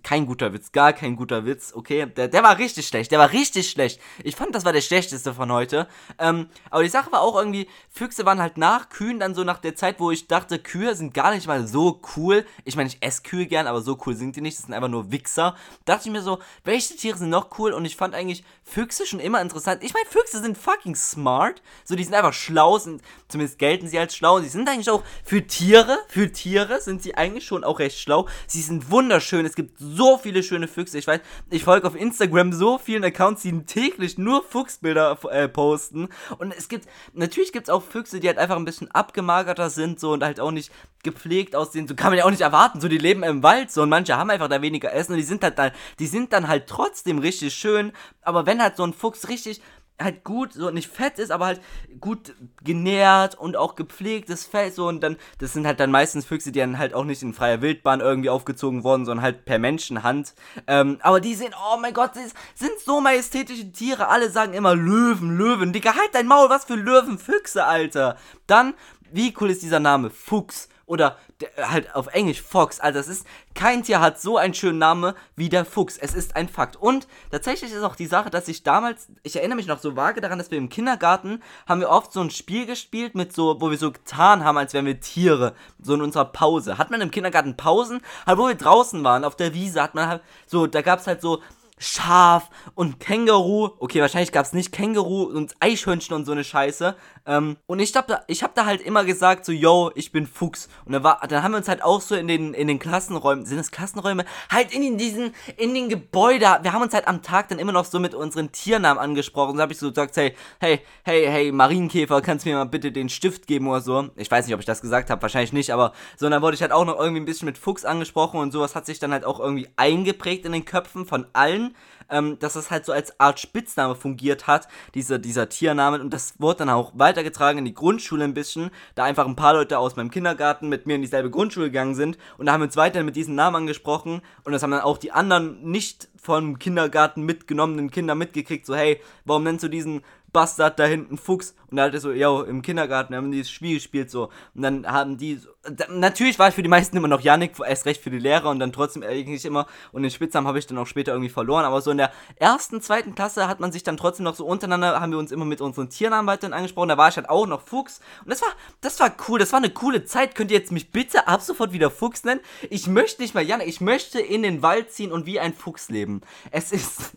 kein 0.02 0.26
guter 0.26 0.52
Witz, 0.52 0.72
gar 0.72 0.92
kein 0.92 1.16
guter 1.16 1.44
Witz, 1.44 1.72
okay? 1.74 2.06
Der, 2.06 2.28
der 2.28 2.42
war 2.42 2.58
richtig 2.58 2.86
schlecht, 2.86 3.10
der 3.10 3.18
war 3.18 3.32
richtig 3.32 3.70
schlecht. 3.70 4.00
Ich 4.22 4.36
fand, 4.36 4.54
das 4.54 4.64
war 4.64 4.72
der 4.72 4.80
schlechteste 4.80 5.34
von 5.34 5.50
heute. 5.50 5.88
Ähm, 6.18 6.48
aber 6.70 6.82
die 6.82 6.88
Sache 6.88 7.10
war 7.12 7.20
auch 7.20 7.36
irgendwie, 7.36 7.68
Füchse 7.90 8.24
waren 8.26 8.40
halt 8.40 8.58
nach 8.58 8.88
Kühen 8.88 9.18
dann 9.18 9.34
so 9.34 9.44
nach 9.44 9.58
der 9.58 9.74
Zeit, 9.74 10.00
wo 10.00 10.10
ich 10.10 10.28
dachte, 10.28 10.58
Kühe 10.58 10.94
sind 10.94 11.14
gar 11.14 11.34
nicht 11.34 11.46
mal 11.46 11.66
so 11.66 12.00
cool. 12.16 12.44
Ich 12.64 12.76
meine, 12.76 12.88
ich 12.88 12.98
esse 13.00 13.22
Kühe 13.22 13.46
gern, 13.46 13.66
aber 13.66 13.80
so 13.80 13.98
cool 14.06 14.14
sind 14.14 14.36
die 14.36 14.40
nicht, 14.40 14.58
das 14.58 14.66
sind 14.66 14.74
einfach 14.74 14.88
nur 14.88 15.10
Wichser. 15.10 15.56
Da 15.84 15.94
dachte 15.94 16.08
ich 16.08 16.12
mir 16.12 16.22
so, 16.22 16.38
welche 16.64 16.96
Tiere 16.96 17.18
sind 17.18 17.30
noch 17.30 17.58
cool? 17.58 17.72
Und 17.72 17.84
ich 17.84 17.96
fand 17.96 18.14
eigentlich 18.14 18.44
Füchse 18.62 19.06
schon 19.06 19.20
immer 19.20 19.40
interessant. 19.40 19.82
Ich 19.82 19.94
meine, 19.94 20.06
Füchse 20.06 20.40
sind 20.40 20.56
fucking 20.56 20.94
smart. 20.94 21.62
So, 21.84 21.96
die 21.96 22.04
sind 22.04 22.14
einfach 22.14 22.32
schlau, 22.32 22.78
sind, 22.78 23.02
zumindest 23.28 23.58
gelten 23.58 23.88
sie 23.88 23.98
als 23.98 24.14
schlau. 24.14 24.40
Sie 24.40 24.48
sind 24.48 24.68
eigentlich 24.68 24.90
auch 24.90 25.02
für 25.24 25.46
Tiere, 25.46 25.98
für 26.08 26.30
Tiere 26.32 26.80
sind 26.80 27.02
sie 27.02 27.16
eigentlich 27.16 27.44
schon 27.44 27.64
auch 27.64 27.78
recht 27.78 27.98
schlau. 27.98 28.28
Sie 28.46 28.62
sind 28.62 28.90
wunderschön 28.90 29.23
wunderschön. 29.24 29.46
Es 29.46 29.54
gibt 29.54 29.78
so 29.78 30.18
viele 30.18 30.42
schöne 30.42 30.68
Füchse. 30.68 30.98
Ich 30.98 31.06
weiß, 31.06 31.20
ich 31.50 31.64
folge 31.64 31.86
auf 31.86 31.96
Instagram 31.96 32.52
so 32.52 32.78
vielen 32.78 33.04
Accounts, 33.04 33.42
die 33.42 33.64
täglich 33.64 34.18
nur 34.18 34.42
Fuchsbilder 34.42 35.18
äh, 35.30 35.48
posten. 35.48 36.08
Und 36.38 36.54
es 36.56 36.68
gibt, 36.68 36.86
natürlich 37.14 37.52
gibt 37.52 37.68
es 37.68 37.74
auch 37.74 37.82
Füchse, 37.82 38.20
die 38.20 38.28
halt 38.28 38.38
einfach 38.38 38.56
ein 38.56 38.64
bisschen 38.64 38.90
abgemagerter 38.90 39.70
sind, 39.70 39.98
so 39.98 40.12
und 40.12 40.22
halt 40.22 40.40
auch 40.40 40.50
nicht 40.50 40.70
gepflegt 41.02 41.56
aussehen. 41.56 41.88
So 41.88 41.94
kann 41.94 42.10
man 42.10 42.18
ja 42.18 42.24
auch 42.24 42.30
nicht 42.30 42.42
erwarten. 42.42 42.80
So, 42.80 42.88
die 42.88 42.98
leben 42.98 43.22
im 43.22 43.42
Wald, 43.42 43.70
so 43.70 43.82
und 43.82 43.88
manche 43.88 44.16
haben 44.16 44.30
einfach 44.30 44.48
da 44.48 44.60
weniger 44.60 44.92
Essen 44.92 45.12
und 45.12 45.18
die 45.18 45.24
sind 45.24 45.42
halt 45.42 45.58
dann, 45.58 45.72
die 45.98 46.06
sind 46.06 46.32
dann 46.32 46.48
halt 46.48 46.66
trotzdem 46.66 47.18
richtig 47.18 47.54
schön. 47.54 47.92
Aber 48.22 48.46
wenn 48.46 48.62
halt 48.62 48.76
so 48.76 48.84
ein 48.84 48.92
Fuchs 48.92 49.28
richtig 49.28 49.60
halt 50.00 50.24
gut, 50.24 50.52
so 50.52 50.70
nicht 50.70 50.88
fett 50.88 51.18
ist, 51.18 51.30
aber 51.30 51.46
halt 51.46 51.60
gut 52.00 52.34
genährt 52.62 53.36
und 53.36 53.56
auch 53.56 53.76
gepflegtes 53.76 54.44
Fell, 54.44 54.72
so 54.72 54.88
und 54.88 55.00
dann, 55.02 55.16
das 55.38 55.52
sind 55.52 55.66
halt 55.66 55.78
dann 55.78 55.90
meistens 55.90 56.26
Füchse, 56.26 56.50
die 56.50 56.58
dann 56.58 56.78
halt 56.78 56.94
auch 56.94 57.04
nicht 57.04 57.22
in 57.22 57.32
freier 57.32 57.62
Wildbahn 57.62 58.00
irgendwie 58.00 58.30
aufgezogen 58.30 58.82
worden, 58.82 59.04
sondern 59.04 59.22
halt 59.22 59.44
per 59.44 59.58
Menschenhand. 59.58 60.34
Ähm, 60.66 60.98
aber 61.00 61.20
die 61.20 61.34
sehen, 61.34 61.54
oh 61.72 61.78
mein 61.78 61.94
Gott, 61.94 62.12
das 62.14 62.34
sind 62.54 62.78
so 62.84 63.00
majestätische 63.00 63.70
Tiere. 63.72 64.08
Alle 64.08 64.30
sagen 64.30 64.52
immer 64.52 64.74
Löwen, 64.74 65.36
Löwen. 65.36 65.72
Digga, 65.72 65.94
halt 65.94 66.10
dein 66.12 66.26
Maul, 66.26 66.50
was 66.50 66.64
für 66.64 66.74
Löwenfüchse, 66.74 67.64
Alter. 67.64 68.16
Dann, 68.46 68.74
wie 69.12 69.34
cool 69.40 69.50
ist 69.50 69.62
dieser 69.62 69.80
Name? 69.80 70.10
Fuchs 70.10 70.68
oder 70.86 71.18
halt 71.56 71.94
auf 71.94 72.08
Englisch 72.08 72.42
Fox. 72.42 72.80
Also 72.80 72.98
es 72.98 73.08
ist, 73.08 73.26
kein 73.54 73.82
Tier 73.82 74.00
hat 74.00 74.20
so 74.20 74.36
einen 74.36 74.54
schönen 74.54 74.78
Namen 74.78 75.14
wie 75.36 75.48
der 75.48 75.64
Fuchs. 75.64 75.96
Es 75.96 76.14
ist 76.14 76.36
ein 76.36 76.48
Fakt. 76.48 76.76
Und 76.76 77.06
tatsächlich 77.30 77.72
ist 77.72 77.82
auch 77.82 77.96
die 77.96 78.06
Sache, 78.06 78.30
dass 78.30 78.48
ich 78.48 78.62
damals, 78.62 79.08
ich 79.22 79.36
erinnere 79.36 79.56
mich 79.56 79.66
noch 79.66 79.78
so 79.78 79.96
vage 79.96 80.20
daran, 80.20 80.38
dass 80.38 80.50
wir 80.50 80.58
im 80.58 80.68
Kindergarten 80.68 81.42
haben 81.66 81.80
wir 81.80 81.90
oft 81.90 82.12
so 82.12 82.20
ein 82.20 82.30
Spiel 82.30 82.66
gespielt 82.66 83.14
mit 83.14 83.32
so, 83.32 83.60
wo 83.60 83.70
wir 83.70 83.78
so 83.78 83.92
getan 83.92 84.44
haben, 84.44 84.58
als 84.58 84.74
wären 84.74 84.86
wir 84.86 85.00
Tiere. 85.00 85.54
So 85.80 85.94
in 85.94 86.02
unserer 86.02 86.26
Pause. 86.26 86.78
Hat 86.78 86.90
man 86.90 87.00
im 87.00 87.10
Kindergarten 87.10 87.56
Pausen, 87.56 88.00
halt 88.26 88.38
wo 88.38 88.48
wir 88.48 88.54
draußen 88.54 89.02
waren, 89.04 89.24
auf 89.24 89.36
der 89.36 89.54
Wiese, 89.54 89.82
hat 89.82 89.94
man 89.94 90.08
halt 90.08 90.22
so, 90.46 90.66
da 90.66 90.82
gab 90.82 91.00
es 91.00 91.06
halt 91.06 91.20
so 91.20 91.40
Schaf 91.78 92.50
und 92.74 93.00
Känguru. 93.00 93.70
Okay, 93.78 94.00
wahrscheinlich 94.00 94.32
gab 94.32 94.46
es 94.46 94.52
nicht 94.52 94.72
Känguru 94.72 95.24
und 95.24 95.54
Eichhörnchen 95.60 96.14
und 96.14 96.24
so 96.24 96.32
eine 96.32 96.44
Scheiße. 96.44 96.94
Ähm, 97.26 97.56
und 97.66 97.80
ich 97.80 97.94
hab, 97.96 98.06
da, 98.06 98.22
ich 98.28 98.42
hab 98.42 98.54
da 98.54 98.64
halt 98.64 98.80
immer 98.80 99.04
gesagt, 99.04 99.44
so, 99.44 99.52
yo, 99.52 99.90
ich 99.94 100.12
bin 100.12 100.26
Fuchs. 100.26 100.68
Und 100.84 100.92
dann, 100.92 101.02
war, 101.02 101.20
dann 101.28 101.42
haben 101.42 101.52
wir 101.52 101.58
uns 101.58 101.68
halt 101.68 101.82
auch 101.82 102.00
so 102.00 102.14
in 102.14 102.28
den, 102.28 102.54
in 102.54 102.68
den 102.68 102.78
Klassenräumen, 102.78 103.44
sind 103.44 103.58
es 103.58 103.70
Klassenräume? 103.70 104.24
Halt 104.50 104.72
in 104.72 104.98
diesen, 104.98 105.34
in 105.56 105.74
den 105.74 105.88
Gebäuden. 105.88 106.40
Wir 106.62 106.72
haben 106.72 106.82
uns 106.82 106.94
halt 106.94 107.08
am 107.08 107.22
Tag 107.22 107.48
dann 107.48 107.58
immer 107.58 107.72
noch 107.72 107.84
so 107.84 107.98
mit 107.98 108.14
unseren 108.14 108.52
Tiernamen 108.52 109.02
angesprochen. 109.02 109.56
Dann 109.56 109.62
hab 109.62 109.70
ich 109.70 109.78
so 109.78 109.88
gesagt, 109.88 110.16
hey, 110.16 110.34
hey, 110.60 110.80
hey, 111.02 111.26
hey, 111.26 111.52
Marienkäfer, 111.52 112.20
kannst 112.20 112.44
du 112.44 112.50
mir 112.50 112.56
mal 112.56 112.64
bitte 112.64 112.92
den 112.92 113.08
Stift 113.08 113.46
geben 113.46 113.68
oder 113.68 113.80
so? 113.80 114.10
Ich 114.16 114.30
weiß 114.30 114.46
nicht, 114.46 114.54
ob 114.54 114.60
ich 114.60 114.66
das 114.66 114.80
gesagt 114.80 115.10
habe, 115.10 115.22
wahrscheinlich 115.22 115.52
nicht, 115.52 115.72
aber 115.72 115.92
so, 116.16 116.26
und 116.26 116.32
dann 116.32 116.42
wurde 116.42 116.54
ich 116.54 116.62
halt 116.62 116.72
auch 116.72 116.84
noch 116.84 116.98
irgendwie 116.98 117.20
ein 117.20 117.26
bisschen 117.26 117.46
mit 117.46 117.58
Fuchs 117.58 117.84
angesprochen 117.84 118.40
und 118.40 118.52
sowas 118.52 118.74
hat 118.74 118.86
sich 118.86 118.98
dann 118.98 119.12
halt 119.12 119.24
auch 119.24 119.40
irgendwie 119.40 119.68
eingeprägt 119.76 120.44
in 120.44 120.52
den 120.52 120.64
Köpfen 120.64 121.06
von 121.06 121.26
allen 121.32 121.63
ähm, 122.10 122.38
dass 122.38 122.54
das 122.54 122.70
halt 122.70 122.84
so 122.84 122.92
als 122.92 123.18
Art 123.20 123.40
Spitzname 123.40 123.94
fungiert 123.94 124.46
hat, 124.46 124.68
dieser, 124.94 125.18
dieser 125.18 125.48
Tiername. 125.48 126.00
Und 126.00 126.10
das 126.10 126.34
wurde 126.38 126.58
dann 126.60 126.70
auch 126.70 126.92
weitergetragen 126.94 127.58
in 127.58 127.64
die 127.64 127.74
Grundschule 127.74 128.24
ein 128.24 128.34
bisschen, 128.34 128.70
da 128.94 129.04
einfach 129.04 129.26
ein 129.26 129.36
paar 129.36 129.54
Leute 129.54 129.78
aus 129.78 129.96
meinem 129.96 130.10
Kindergarten 130.10 130.68
mit 130.68 130.86
mir 130.86 130.96
in 130.96 131.02
dieselbe 131.02 131.30
Grundschule 131.30 131.66
gegangen 131.66 131.94
sind. 131.94 132.18
Und 132.38 132.46
da 132.46 132.52
haben 132.52 132.60
wir 132.60 132.66
uns 132.66 132.76
weiterhin 132.76 133.06
mit 133.06 133.16
diesem 133.16 133.34
Namen 133.34 133.56
angesprochen. 133.56 134.22
Und 134.44 134.52
das 134.52 134.62
haben 134.62 134.70
dann 134.70 134.80
auch 134.80 134.98
die 134.98 135.12
anderen 135.12 135.62
nicht 135.62 136.08
vom 136.16 136.58
Kindergarten 136.58 137.22
mitgenommenen 137.22 137.90
Kinder 137.90 138.14
mitgekriegt. 138.14 138.66
So, 138.66 138.74
hey, 138.74 139.00
warum 139.24 139.44
nennst 139.44 139.64
du 139.64 139.68
diesen 139.68 140.02
Bastard 140.34 140.78
da 140.78 140.84
hinten 140.84 141.16
Fuchs. 141.16 141.54
Und 141.70 141.78
da 141.78 141.84
hat 141.84 141.94
er 141.94 142.00
so, 142.00 142.12
ja, 142.12 142.42
im 142.42 142.60
Kindergarten 142.60 143.16
haben 143.16 143.32
die 143.32 143.38
das 143.38 143.50
Spiel 143.50 143.74
gespielt 143.74 144.10
so. 144.10 144.24
Und 144.54 144.62
dann 144.62 144.86
haben 144.86 145.16
die, 145.16 145.36
so, 145.36 145.48
da, 145.62 145.86
natürlich 145.88 146.38
war 146.38 146.48
ich 146.48 146.54
für 146.54 146.62
die 146.62 146.68
meisten 146.68 146.96
immer 146.96 147.08
noch 147.08 147.22
Yannick, 147.22 147.52
erst 147.66 147.86
recht 147.86 148.02
für 148.02 148.10
die 148.10 148.18
Lehrer 148.18 148.50
und 148.50 148.58
dann 148.58 148.72
trotzdem 148.72 149.02
eigentlich 149.02 149.44
immer. 149.46 149.66
Und 149.92 150.02
den 150.02 150.10
Spitznamen 150.10 150.46
habe 150.46 150.58
ich 150.58 150.66
dann 150.66 150.76
auch 150.76 150.86
später 150.86 151.12
irgendwie 151.12 151.30
verloren. 151.30 151.64
Aber 151.64 151.80
so 151.80 151.90
in 151.90 151.96
der 151.96 152.12
ersten, 152.36 152.82
zweiten 152.82 153.14
Klasse 153.14 153.48
hat 153.48 153.60
man 153.60 153.72
sich 153.72 153.82
dann 153.82 153.96
trotzdem 153.96 154.24
noch 154.24 154.34
so 154.34 154.44
untereinander, 154.44 155.00
haben 155.00 155.12
wir 155.12 155.18
uns 155.18 155.32
immer 155.32 155.46
mit 155.46 155.62
unseren 155.62 155.88
Tiernamen 155.88 156.28
angesprochen. 156.28 156.90
Da 156.90 156.98
war 156.98 157.08
ich 157.08 157.16
halt 157.16 157.30
auch 157.30 157.46
noch 157.46 157.62
Fuchs. 157.62 158.00
Und 158.24 158.30
das 158.30 158.42
war, 158.42 158.50
das 158.82 159.00
war 159.00 159.10
cool, 159.28 159.38
das 159.38 159.52
war 159.52 159.58
eine 159.60 159.70
coole 159.70 160.04
Zeit. 160.04 160.34
Könnt 160.34 160.50
ihr 160.50 160.58
jetzt 160.58 160.72
mich 160.72 160.90
bitte 160.92 161.28
ab 161.28 161.40
sofort 161.40 161.72
wieder 161.72 161.90
Fuchs 161.90 162.24
nennen? 162.24 162.40
Ich 162.68 162.86
möchte 162.88 163.22
nicht 163.22 163.34
mal 163.34 163.42
Yannick, 163.42 163.68
ich 163.68 163.80
möchte 163.80 164.20
in 164.20 164.42
den 164.42 164.62
Wald 164.62 164.92
ziehen 164.92 165.12
und 165.12 165.26
wie 165.26 165.40
ein 165.40 165.54
Fuchs 165.54 165.88
leben. 165.88 166.20
Es 166.50 166.72
ist. 166.72 167.14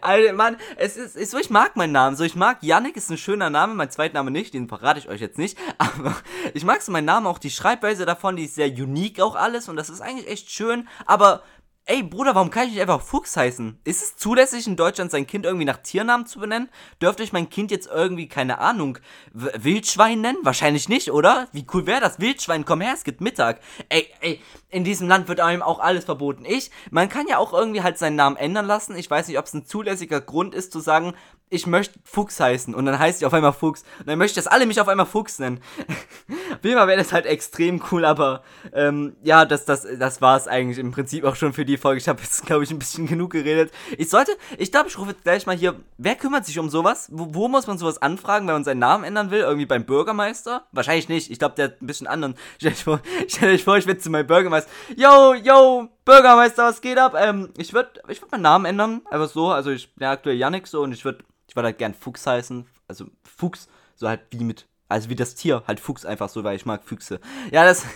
Alter, 0.00 0.32
Mann, 0.32 0.56
es 0.76 0.96
ist, 0.96 1.16
ist 1.16 1.30
so, 1.30 1.38
ich 1.38 1.50
mag 1.50 1.76
meinen 1.76 1.92
Namen. 1.92 2.16
So, 2.16 2.24
ich 2.24 2.34
mag 2.34 2.62
Yannick, 2.62 2.96
ist 2.96 3.10
ein 3.10 3.18
schöner 3.18 3.50
Name, 3.50 3.74
mein 3.74 3.90
zweiter 3.90 4.14
Name 4.14 4.30
nicht, 4.30 4.54
den 4.54 4.68
verrate 4.68 4.98
ich 4.98 5.08
euch 5.08 5.20
jetzt 5.20 5.38
nicht. 5.38 5.58
Aber 5.78 6.16
ich 6.54 6.64
mag 6.64 6.82
so 6.82 6.92
meinen 6.92 7.04
Namen, 7.04 7.26
auch 7.26 7.38
die 7.38 7.50
Schreibweise 7.50 8.06
davon, 8.06 8.36
die 8.36 8.44
ist 8.44 8.56
sehr 8.56 8.68
unique 8.68 9.20
auch 9.20 9.36
alles 9.36 9.68
und 9.68 9.76
das 9.76 9.88
ist 9.90 10.00
eigentlich 10.00 10.28
echt 10.28 10.50
schön. 10.50 10.88
Aber 11.06 11.42
Ey, 11.86 12.02
Bruder, 12.02 12.34
warum 12.34 12.48
kann 12.48 12.64
ich 12.64 12.70
nicht 12.72 12.80
einfach 12.80 13.02
Fuchs 13.02 13.36
heißen? 13.36 13.78
Ist 13.84 14.02
es 14.02 14.16
zulässig 14.16 14.66
in 14.66 14.74
Deutschland 14.74 15.10
sein 15.10 15.26
Kind 15.26 15.44
irgendwie 15.44 15.66
nach 15.66 15.76
Tiernamen 15.76 16.24
zu 16.24 16.38
benennen? 16.38 16.70
Dürfte 17.02 17.22
ich 17.22 17.34
mein 17.34 17.50
Kind 17.50 17.70
jetzt 17.70 17.90
irgendwie, 17.92 18.26
keine 18.26 18.58
Ahnung, 18.58 18.98
w 19.34 19.50
Wildschwein 19.58 20.22
nennen? 20.22 20.38
Wahrscheinlich 20.44 20.88
nicht, 20.88 21.10
oder? 21.10 21.46
Wie 21.52 21.66
cool 21.74 21.86
wäre 21.86 22.00
das? 22.00 22.20
Wildschwein, 22.20 22.64
komm 22.64 22.80
her, 22.80 22.94
es 22.94 23.04
gibt 23.04 23.20
Mittag. 23.20 23.60
Ey, 23.90 24.08
ey, 24.22 24.40
in 24.70 24.84
diesem 24.84 25.08
Land 25.08 25.28
wird 25.28 25.40
einem 25.40 25.60
auch 25.60 25.78
alles 25.78 26.06
verboten. 26.06 26.46
Ich, 26.46 26.70
man 26.90 27.10
kann 27.10 27.26
ja 27.28 27.36
auch 27.36 27.52
irgendwie 27.52 27.82
halt 27.82 27.98
seinen 27.98 28.16
Namen 28.16 28.38
ändern 28.38 28.64
lassen. 28.64 28.96
Ich 28.96 29.10
weiß 29.10 29.28
nicht, 29.28 29.38
ob 29.38 29.44
es 29.44 29.52
ein 29.52 29.66
zulässiger 29.66 30.22
Grund 30.22 30.54
ist 30.54 30.72
zu 30.72 30.80
sagen, 30.80 31.12
ich 31.54 31.66
möchte 31.66 31.98
Fuchs 32.04 32.40
heißen 32.40 32.74
und 32.74 32.84
dann 32.84 32.98
heißt 32.98 33.22
ich 33.22 33.26
auf 33.26 33.32
einmal 33.32 33.52
Fuchs 33.52 33.84
und 34.00 34.08
dann 34.08 34.18
möchte 34.18 34.38
ich, 34.38 34.44
dass 34.44 34.52
alle 34.52 34.66
mich 34.66 34.80
auf 34.80 34.88
einmal 34.88 35.06
Fuchs 35.06 35.38
nennen. 35.38 35.60
Wie 36.62 36.72
immer 36.72 36.86
wäre 36.88 36.98
das 36.98 37.12
halt 37.12 37.26
extrem 37.26 37.80
cool, 37.92 38.04
aber 38.04 38.42
ähm, 38.72 39.14
ja, 39.22 39.44
das, 39.44 39.64
das, 39.64 39.86
das 39.98 40.20
war 40.20 40.36
es 40.36 40.48
eigentlich 40.48 40.78
im 40.78 40.90
Prinzip 40.90 41.24
auch 41.24 41.36
schon 41.36 41.52
für 41.52 41.64
die 41.64 41.76
Folge. 41.76 42.00
Ich 42.00 42.08
habe 42.08 42.20
jetzt, 42.20 42.44
glaube 42.44 42.64
ich, 42.64 42.70
ein 42.70 42.78
bisschen 42.78 43.06
genug 43.14 43.30
geredet. 43.30 43.72
Ich 43.96 44.10
sollte, 44.10 44.32
ich 44.58 44.72
glaube, 44.72 44.88
ich 44.88 44.98
rufe 44.98 45.10
jetzt 45.10 45.22
gleich 45.22 45.46
mal 45.46 45.56
hier, 45.56 45.76
wer 45.96 46.16
kümmert 46.16 46.44
sich 46.44 46.58
um 46.58 46.68
sowas? 46.68 47.08
Wo, 47.12 47.28
wo, 47.32 47.48
muss 47.48 47.66
man 47.66 47.78
sowas 47.78 48.02
anfragen, 48.02 48.46
wenn 48.48 48.54
man 48.54 48.64
seinen 48.64 48.80
Namen 48.80 49.04
ändern 49.04 49.30
will? 49.30 49.40
Irgendwie 49.40 49.66
beim 49.66 49.84
Bürgermeister? 49.84 50.66
Wahrscheinlich 50.72 51.08
nicht, 51.08 51.30
ich 51.30 51.38
glaube, 51.38 51.54
der 51.54 51.66
hat 51.66 51.82
ein 51.82 51.86
bisschen 51.86 52.08
anderen. 52.08 52.34
Stell 52.58 52.72
euch 52.72 52.82
vor, 52.82 53.00
vor 53.64 53.76
ich 53.76 53.86
werde 53.86 54.00
zu 54.00 54.10
meinem 54.10 54.26
Bürgermeister. 54.26 54.70
Yo, 54.96 55.34
yo, 55.34 55.88
Bürgermeister, 56.04 56.64
was 56.64 56.80
geht 56.80 56.98
ab? 56.98 57.14
Ähm, 57.16 57.50
ich 57.56 57.72
würde 57.72 58.02
ich 58.08 58.20
würd 58.20 58.30
meinen 58.32 58.42
Namen 58.42 58.64
ändern, 58.66 59.02
einfach 59.10 59.28
so. 59.28 59.50
Also 59.50 59.70
ich 59.70 59.94
bin 59.94 60.04
ja 60.04 60.12
aktuell 60.12 60.36
Yannick 60.36 60.66
so 60.66 60.82
und 60.82 60.92
ich 60.92 61.04
würde 61.04 61.24
ich 61.48 61.56
würde 61.56 61.66
halt 61.66 61.78
gern 61.78 61.94
Fuchs 61.94 62.26
heißen. 62.26 62.66
Also 62.88 63.06
Fuchs, 63.22 63.68
so 63.96 64.08
halt 64.08 64.20
wie 64.30 64.44
mit. 64.44 64.66
Also 64.88 65.08
wie 65.08 65.16
das 65.16 65.34
Tier, 65.34 65.62
halt 65.66 65.80
Fuchs 65.80 66.04
einfach 66.04 66.28
so, 66.28 66.44
weil 66.44 66.56
ich 66.56 66.66
mag 66.66 66.84
Füchse. 66.84 67.20
Ja, 67.50 67.64
das. 67.64 67.84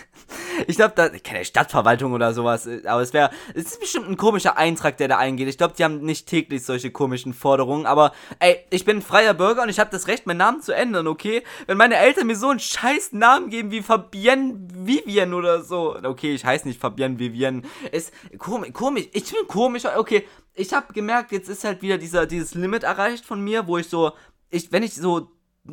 Ich 0.66 0.76
glaube, 0.76 1.10
kenne 1.22 1.44
Stadtverwaltung 1.44 2.12
oder 2.12 2.34
sowas. 2.34 2.68
Aber 2.84 3.02
es 3.02 3.12
wäre. 3.12 3.30
Es 3.54 3.64
ist 3.64 3.80
bestimmt 3.80 4.08
ein 4.08 4.16
komischer 4.16 4.56
Eintrag, 4.56 4.96
der 4.96 5.08
da 5.08 5.18
eingeht. 5.18 5.48
Ich 5.48 5.58
glaube, 5.58 5.74
die 5.76 5.84
haben 5.84 6.00
nicht 6.00 6.26
täglich 6.26 6.64
solche 6.64 6.90
komischen 6.90 7.34
Forderungen. 7.34 7.86
Aber, 7.86 8.12
ey, 8.38 8.58
ich 8.70 8.84
bin 8.84 9.02
freier 9.02 9.34
Bürger 9.34 9.62
und 9.62 9.68
ich 9.68 9.78
habe 9.78 9.90
das 9.90 10.08
Recht, 10.08 10.26
meinen 10.26 10.38
Namen 10.38 10.62
zu 10.62 10.72
ändern, 10.72 11.06
okay? 11.06 11.42
Wenn 11.66 11.78
meine 11.78 11.96
Eltern 11.96 12.26
mir 12.26 12.36
so 12.36 12.48
einen 12.48 12.60
scheiß 12.60 13.12
Namen 13.12 13.50
geben 13.50 13.70
wie 13.70 13.82
Fabienne 13.82 14.54
Vivian 14.74 15.34
oder 15.34 15.62
so. 15.62 15.96
Okay, 16.02 16.34
ich 16.34 16.44
heiße 16.44 16.66
nicht 16.66 16.80
Fabienne 16.80 17.18
Vivian. 17.18 17.64
Ist 17.92 18.12
komisch, 18.38 18.72
komisch. 18.72 19.08
Ich 19.12 19.32
bin 19.32 19.46
komisch. 19.46 19.84
Okay, 19.84 20.26
ich 20.54 20.72
habe 20.72 20.92
gemerkt, 20.92 21.32
jetzt 21.32 21.48
ist 21.48 21.64
halt 21.64 21.82
wieder 21.82 21.98
dieser, 21.98 22.26
dieses 22.26 22.54
Limit 22.54 22.82
erreicht 22.82 23.24
von 23.24 23.40
mir, 23.40 23.66
wo 23.66 23.78
ich 23.78 23.88
so, 23.88 24.12
ich, 24.50 24.72
wenn 24.72 24.82
ich 24.82 24.94
so 24.94 25.30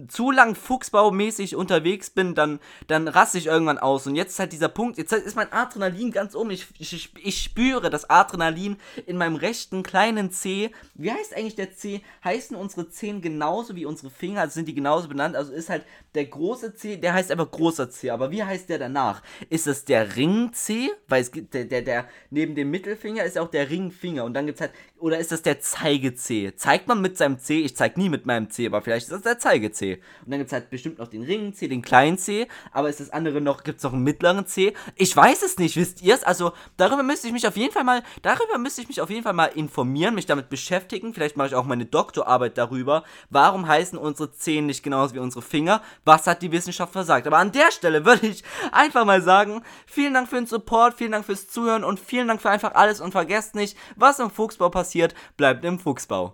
zu 0.08 0.32
lang 0.32 0.56
fuchsbaumäßig 0.56 1.56
unterwegs 1.56 2.10
bin, 2.10 2.36
dann, 2.36 2.60
dann 2.88 3.08
raste 3.08 3.38
ich 3.38 3.48
irgendwann 3.48 3.78
aus. 3.78 4.08
Und 4.08 4.16
jetzt 4.16 4.32
ist 4.32 4.40
halt 4.40 4.54
dieser 4.54 4.70
Punkt, 4.70 4.98
jetzt 4.98 5.12
ist 5.14 5.36
mein 5.36 5.52
Adrenalin 5.52 6.12
ganz 6.12 6.36
oben. 6.36 6.52
Ich, 6.52 6.68
ich, 6.80 7.12
ich 7.22 7.42
spüre 7.42 7.90
das 7.90 8.10
Adrenalin 8.10 8.78
in 9.06 9.18
meinem 9.18 9.36
rechten 9.36 9.84
kleinen 9.84 10.32
C. 10.32 10.72
Wie 10.94 11.12
heißt 11.12 11.36
eigentlich 11.36 11.56
der 11.56 11.74
C? 11.74 12.02
Heißen 12.24 12.56
unsere 12.56 12.90
Zehen 12.90 13.22
genauso 13.22 13.76
wie 13.76 13.86
unsere 13.86 14.10
Finger? 14.10 14.42
Also 14.42 14.56
sind 14.56 14.68
die 14.68 14.76
genauso 14.76 15.08
benannt? 15.08 15.36
Also 15.36 15.54
ist 15.54 15.70
halt 15.70 15.86
der 16.14 16.26
große 16.26 16.76
C, 16.76 16.98
der 16.98 17.14
heißt 17.14 17.32
einfach 17.32 17.52
großer 17.52 17.90
C. 17.90 18.10
Aber 18.10 18.32
wie 18.32 18.44
heißt 18.44 18.70
der 18.70 18.80
danach? 18.80 19.22
Ist 19.50 19.68
es 19.68 19.86
der 19.86 20.16
Ring 20.16 20.52
C? 20.54 20.90
Weil 21.08 21.22
es 21.22 21.32
gibt, 21.32 21.54
der, 21.54 21.66
der, 21.66 21.82
der, 21.82 22.08
neben 22.30 22.56
dem 22.56 22.72
Mittelfinger 22.72 23.24
ist 23.24 23.38
auch 23.38 23.50
der 23.50 23.70
Ringfinger. 23.70 24.24
Und 24.24 24.34
dann 24.34 24.46
gibt 24.46 24.58
es 24.58 24.62
halt, 24.62 24.74
oder 25.06 25.20
ist 25.20 25.32
das 25.32 25.44
der 25.44 25.60
Zeige 25.60 26.16
C? 26.16 26.56
Zeigt 26.56 26.88
man 26.88 27.00
mit 27.00 27.16
seinem 27.16 27.38
C? 27.38 27.60
Ich 27.60 27.76
zeige 27.76 28.00
nie 28.00 28.10
mit 28.10 28.26
meinem 28.26 28.50
C, 28.50 28.66
aber 28.66 28.82
vielleicht 28.82 29.04
ist 29.04 29.12
das 29.12 29.22
der 29.22 29.38
Zeige 29.38 29.72
C. 29.72 30.02
Und 30.26 30.32
dann 30.32 30.40
gibt 30.40 30.48
es 30.48 30.54
halt 30.54 30.72
bestimmt 30.72 30.98
noch 30.98 31.08
den 31.10 31.22
Ring 31.22 31.54
C, 31.54 31.68
den 31.68 31.84
kleinen 31.84 32.18
C, 32.18 32.48
aber 32.72 32.90
ist 32.90 33.00
das 33.00 33.12
andere 33.12 33.40
noch, 33.40 33.64
gibt 33.64 33.78
es 33.78 33.84
noch 33.84 33.94
einen 33.94 34.02
mittleren 34.02 34.48
C? 34.48 34.74
Ich 34.96 35.16
weiß 35.16 35.44
es 35.44 35.60
nicht, 35.60 35.76
wisst 35.76 36.02
ihr 36.02 36.16
es? 36.16 36.24
Also 36.24 36.54
darüber 36.78 37.04
müsste 37.04 37.28
ich 37.28 37.34
mich 37.34 37.48
auf 37.48 37.56
jeden 37.56 37.72
Fall 37.72 37.84
mal, 37.84 38.02
darüber 38.24 38.58
müsste 38.58 38.82
ich 38.82 38.88
mich 38.88 39.00
auf 39.00 39.12
jeden 39.12 39.22
Fall 39.22 39.34
mal 39.34 39.46
informieren, 39.46 40.16
mich 40.16 40.26
damit 40.26 40.50
beschäftigen. 40.50 41.14
Vielleicht 41.14 41.38
mache 41.38 41.50
ich 41.50 41.56
auch 41.56 41.66
meine 41.66 41.86
Doktorarbeit 41.86 42.58
darüber. 42.58 43.04
Warum 43.30 43.68
heißen 43.68 44.00
unsere 44.00 44.32
Zehen 44.32 44.66
nicht 44.66 44.82
genauso 44.82 45.14
wie 45.14 45.20
unsere 45.20 45.44
Finger? 45.44 45.84
Was 46.04 46.26
hat 46.26 46.42
die 46.42 46.52
Wissenschaft 46.52 46.94
versagt? 46.94 47.28
Aber 47.28 47.38
an 47.38 47.52
der 47.52 47.72
Stelle 47.72 48.06
würde 48.08 48.26
ich 48.26 48.44
einfach 48.72 49.06
mal 49.06 49.22
sagen, 49.22 49.62
vielen 49.86 50.16
Dank 50.16 50.30
für 50.30 50.38
den 50.38 50.48
Support, 50.48 50.96
vielen 50.96 51.12
Dank 51.12 51.28
fürs 51.28 51.48
Zuhören 51.48 51.84
und 51.84 52.00
vielen 52.00 52.28
Dank 52.28 52.42
für 52.42 52.50
einfach 52.50 52.74
alles 52.74 53.02
und 53.02 53.12
vergesst 53.12 53.54
nicht, 53.54 53.78
was 53.96 54.18
im 54.18 54.32
Fuchsbau 54.32 54.70
passiert, 54.96 55.14
bleibt 55.36 55.66
im 55.66 55.78
Fuchsbau. 55.78 56.34